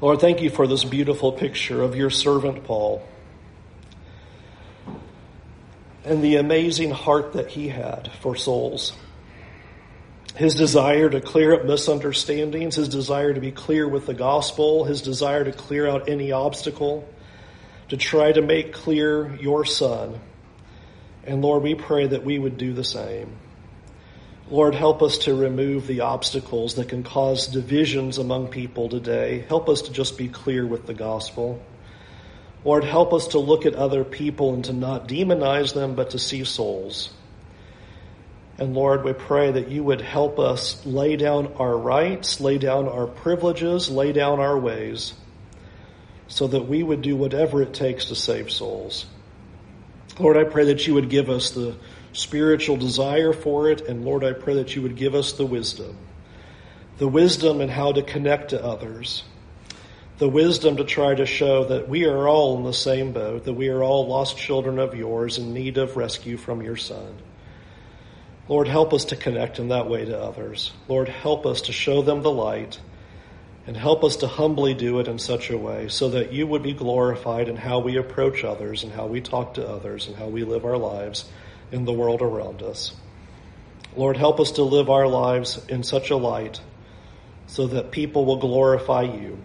Lord, 0.00 0.20
thank 0.20 0.40
you 0.40 0.50
for 0.50 0.66
this 0.66 0.84
beautiful 0.84 1.32
picture 1.32 1.82
of 1.82 1.96
your 1.96 2.10
servant 2.10 2.64
Paul 2.64 3.02
and 6.04 6.22
the 6.22 6.36
amazing 6.36 6.90
heart 6.90 7.32
that 7.32 7.48
he 7.48 7.68
had 7.68 8.10
for 8.20 8.36
souls. 8.36 8.92
His 10.36 10.54
desire 10.54 11.08
to 11.08 11.20
clear 11.20 11.54
up 11.54 11.64
misunderstandings, 11.64 12.76
his 12.76 12.88
desire 12.88 13.32
to 13.32 13.40
be 13.40 13.52
clear 13.52 13.88
with 13.88 14.06
the 14.06 14.14
gospel, 14.14 14.84
his 14.84 15.00
desire 15.00 15.44
to 15.44 15.52
clear 15.52 15.86
out 15.86 16.08
any 16.08 16.32
obstacle, 16.32 17.08
to 17.88 17.96
try 17.96 18.32
to 18.32 18.42
make 18.42 18.72
clear 18.72 19.34
your 19.36 19.64
son. 19.64 20.18
And 21.24 21.42
Lord, 21.42 21.62
we 21.62 21.74
pray 21.74 22.06
that 22.06 22.24
we 22.24 22.38
would 22.38 22.58
do 22.58 22.72
the 22.72 22.84
same. 22.84 23.36
Lord, 24.50 24.74
help 24.74 25.02
us 25.02 25.18
to 25.18 25.34
remove 25.34 25.86
the 25.86 26.00
obstacles 26.00 26.74
that 26.74 26.90
can 26.90 27.02
cause 27.02 27.46
divisions 27.46 28.18
among 28.18 28.48
people 28.48 28.90
today. 28.90 29.44
Help 29.48 29.70
us 29.70 29.82
to 29.82 29.92
just 29.92 30.18
be 30.18 30.28
clear 30.28 30.66
with 30.66 30.86
the 30.86 30.92
gospel. 30.92 31.62
Lord, 32.62 32.84
help 32.84 33.12
us 33.14 33.28
to 33.28 33.38
look 33.38 33.64
at 33.64 33.74
other 33.74 34.04
people 34.04 34.52
and 34.52 34.64
to 34.66 34.72
not 34.72 35.08
demonize 35.08 35.72
them, 35.72 35.94
but 35.94 36.10
to 36.10 36.18
see 36.18 36.44
souls. 36.44 37.10
And 38.58 38.74
Lord, 38.74 39.04
we 39.04 39.12
pray 39.12 39.50
that 39.50 39.68
you 39.68 39.82
would 39.82 40.00
help 40.00 40.38
us 40.38 40.84
lay 40.86 41.16
down 41.16 41.54
our 41.58 41.76
rights, 41.76 42.40
lay 42.40 42.58
down 42.58 42.86
our 42.86 43.06
privileges, 43.06 43.90
lay 43.90 44.12
down 44.12 44.40
our 44.40 44.58
ways, 44.58 45.14
so 46.28 46.46
that 46.46 46.68
we 46.68 46.82
would 46.82 47.02
do 47.02 47.16
whatever 47.16 47.62
it 47.62 47.74
takes 47.74 48.06
to 48.06 48.14
save 48.14 48.50
souls. 48.50 49.06
Lord, 50.18 50.36
I 50.36 50.44
pray 50.44 50.66
that 50.66 50.86
you 50.86 50.94
would 50.94 51.10
give 51.10 51.28
us 51.28 51.50
the 51.50 51.76
spiritual 52.12 52.76
desire 52.76 53.32
for 53.32 53.70
it, 53.70 53.82
and 53.82 54.04
Lord, 54.04 54.24
I 54.24 54.32
pray 54.32 54.54
that 54.54 54.74
you 54.74 54.82
would 54.82 54.96
give 54.96 55.14
us 55.14 55.32
the 55.32 55.46
wisdom. 55.46 55.96
The 56.98 57.08
wisdom 57.08 57.60
in 57.60 57.68
how 57.68 57.92
to 57.92 58.02
connect 58.02 58.50
to 58.50 58.64
others 58.64 59.24
the 60.18 60.28
wisdom 60.28 60.76
to 60.76 60.84
try 60.84 61.14
to 61.14 61.26
show 61.26 61.64
that 61.64 61.88
we 61.88 62.04
are 62.04 62.28
all 62.28 62.56
in 62.56 62.64
the 62.64 62.72
same 62.72 63.12
boat, 63.12 63.44
that 63.44 63.54
we 63.54 63.68
are 63.68 63.82
all 63.82 64.06
lost 64.06 64.36
children 64.36 64.78
of 64.78 64.94
yours 64.94 65.38
in 65.38 65.52
need 65.52 65.76
of 65.76 65.96
rescue 65.96 66.36
from 66.36 66.62
your 66.62 66.76
Son. 66.76 67.16
Lord, 68.48 68.68
help 68.68 68.92
us 68.92 69.06
to 69.06 69.16
connect 69.16 69.58
in 69.58 69.68
that 69.68 69.88
way 69.88 70.04
to 70.04 70.18
others. 70.18 70.72
Lord, 70.86 71.08
help 71.08 71.46
us 71.46 71.62
to 71.62 71.72
show 71.72 72.02
them 72.02 72.22
the 72.22 72.30
light 72.30 72.78
and 73.66 73.76
help 73.76 74.04
us 74.04 74.16
to 74.16 74.26
humbly 74.26 74.74
do 74.74 75.00
it 75.00 75.08
in 75.08 75.18
such 75.18 75.50
a 75.50 75.56
way 75.56 75.88
so 75.88 76.10
that 76.10 76.32
you 76.32 76.46
would 76.46 76.62
be 76.62 76.74
glorified 76.74 77.48
in 77.48 77.56
how 77.56 77.78
we 77.78 77.96
approach 77.96 78.44
others 78.44 78.82
and 78.84 78.92
how 78.92 79.06
we 79.06 79.20
talk 79.20 79.54
to 79.54 79.66
others 79.66 80.06
and 80.06 80.16
how 80.16 80.28
we 80.28 80.44
live 80.44 80.64
our 80.64 80.76
lives 80.76 81.24
in 81.72 81.84
the 81.84 81.92
world 81.92 82.20
around 82.20 82.62
us. 82.62 82.94
Lord, 83.96 84.16
help 84.16 84.40
us 84.40 84.52
to 84.52 84.62
live 84.62 84.90
our 84.90 85.06
lives 85.06 85.64
in 85.68 85.82
such 85.82 86.10
a 86.10 86.16
light 86.16 86.60
so 87.46 87.66
that 87.68 87.90
people 87.90 88.24
will 88.24 88.38
glorify 88.38 89.02
you 89.02 89.38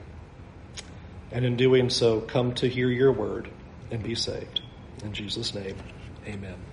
and 1.32 1.45
in 1.45 1.55
doing 1.55 1.89
so, 1.89 2.22
come 2.22 2.53
to 2.55 2.67
hear 2.67 2.89
your 2.89 3.11
word 3.11 3.49
and 3.91 4.01
be 4.01 4.15
saved. 4.15 4.61
In 5.03 5.13
Jesus' 5.13 5.53
name, 5.53 5.76
amen. 6.26 6.68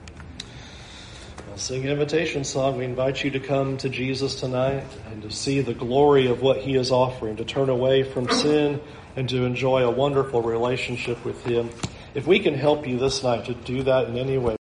I'll 1.49 1.59
sing 1.59 1.85
an 1.85 1.91
invitation 1.91 2.45
song. 2.45 2.77
We 2.77 2.85
invite 2.85 3.23
you 3.23 3.31
to 3.31 3.41
come 3.41 3.77
to 3.79 3.89
Jesus 3.89 4.35
tonight 4.35 4.85
and 5.11 5.23
to 5.23 5.31
see 5.31 5.61
the 5.61 5.75
glory 5.75 6.27
of 6.27 6.43
what 6.43 6.59
he 6.59 6.75
is 6.75 6.91
offering, 6.91 7.37
to 7.37 7.45
turn 7.45 7.69
away 7.69 8.03
from 8.03 8.29
sin 8.29 8.81
and 9.15 9.29
to 9.29 9.45
enjoy 9.45 9.85
a 9.85 9.91
wonderful 9.91 10.43
relationship 10.43 11.25
with 11.25 11.43
him. 11.45 11.71
If 12.15 12.27
we 12.27 12.41
can 12.41 12.55
help 12.55 12.87
you 12.87 12.99
this 12.99 13.23
night 13.23 13.45
to 13.47 13.55
do 13.55 13.83
that 13.85 14.09
in 14.09 14.17
any 14.17 14.39
way, 14.39 14.55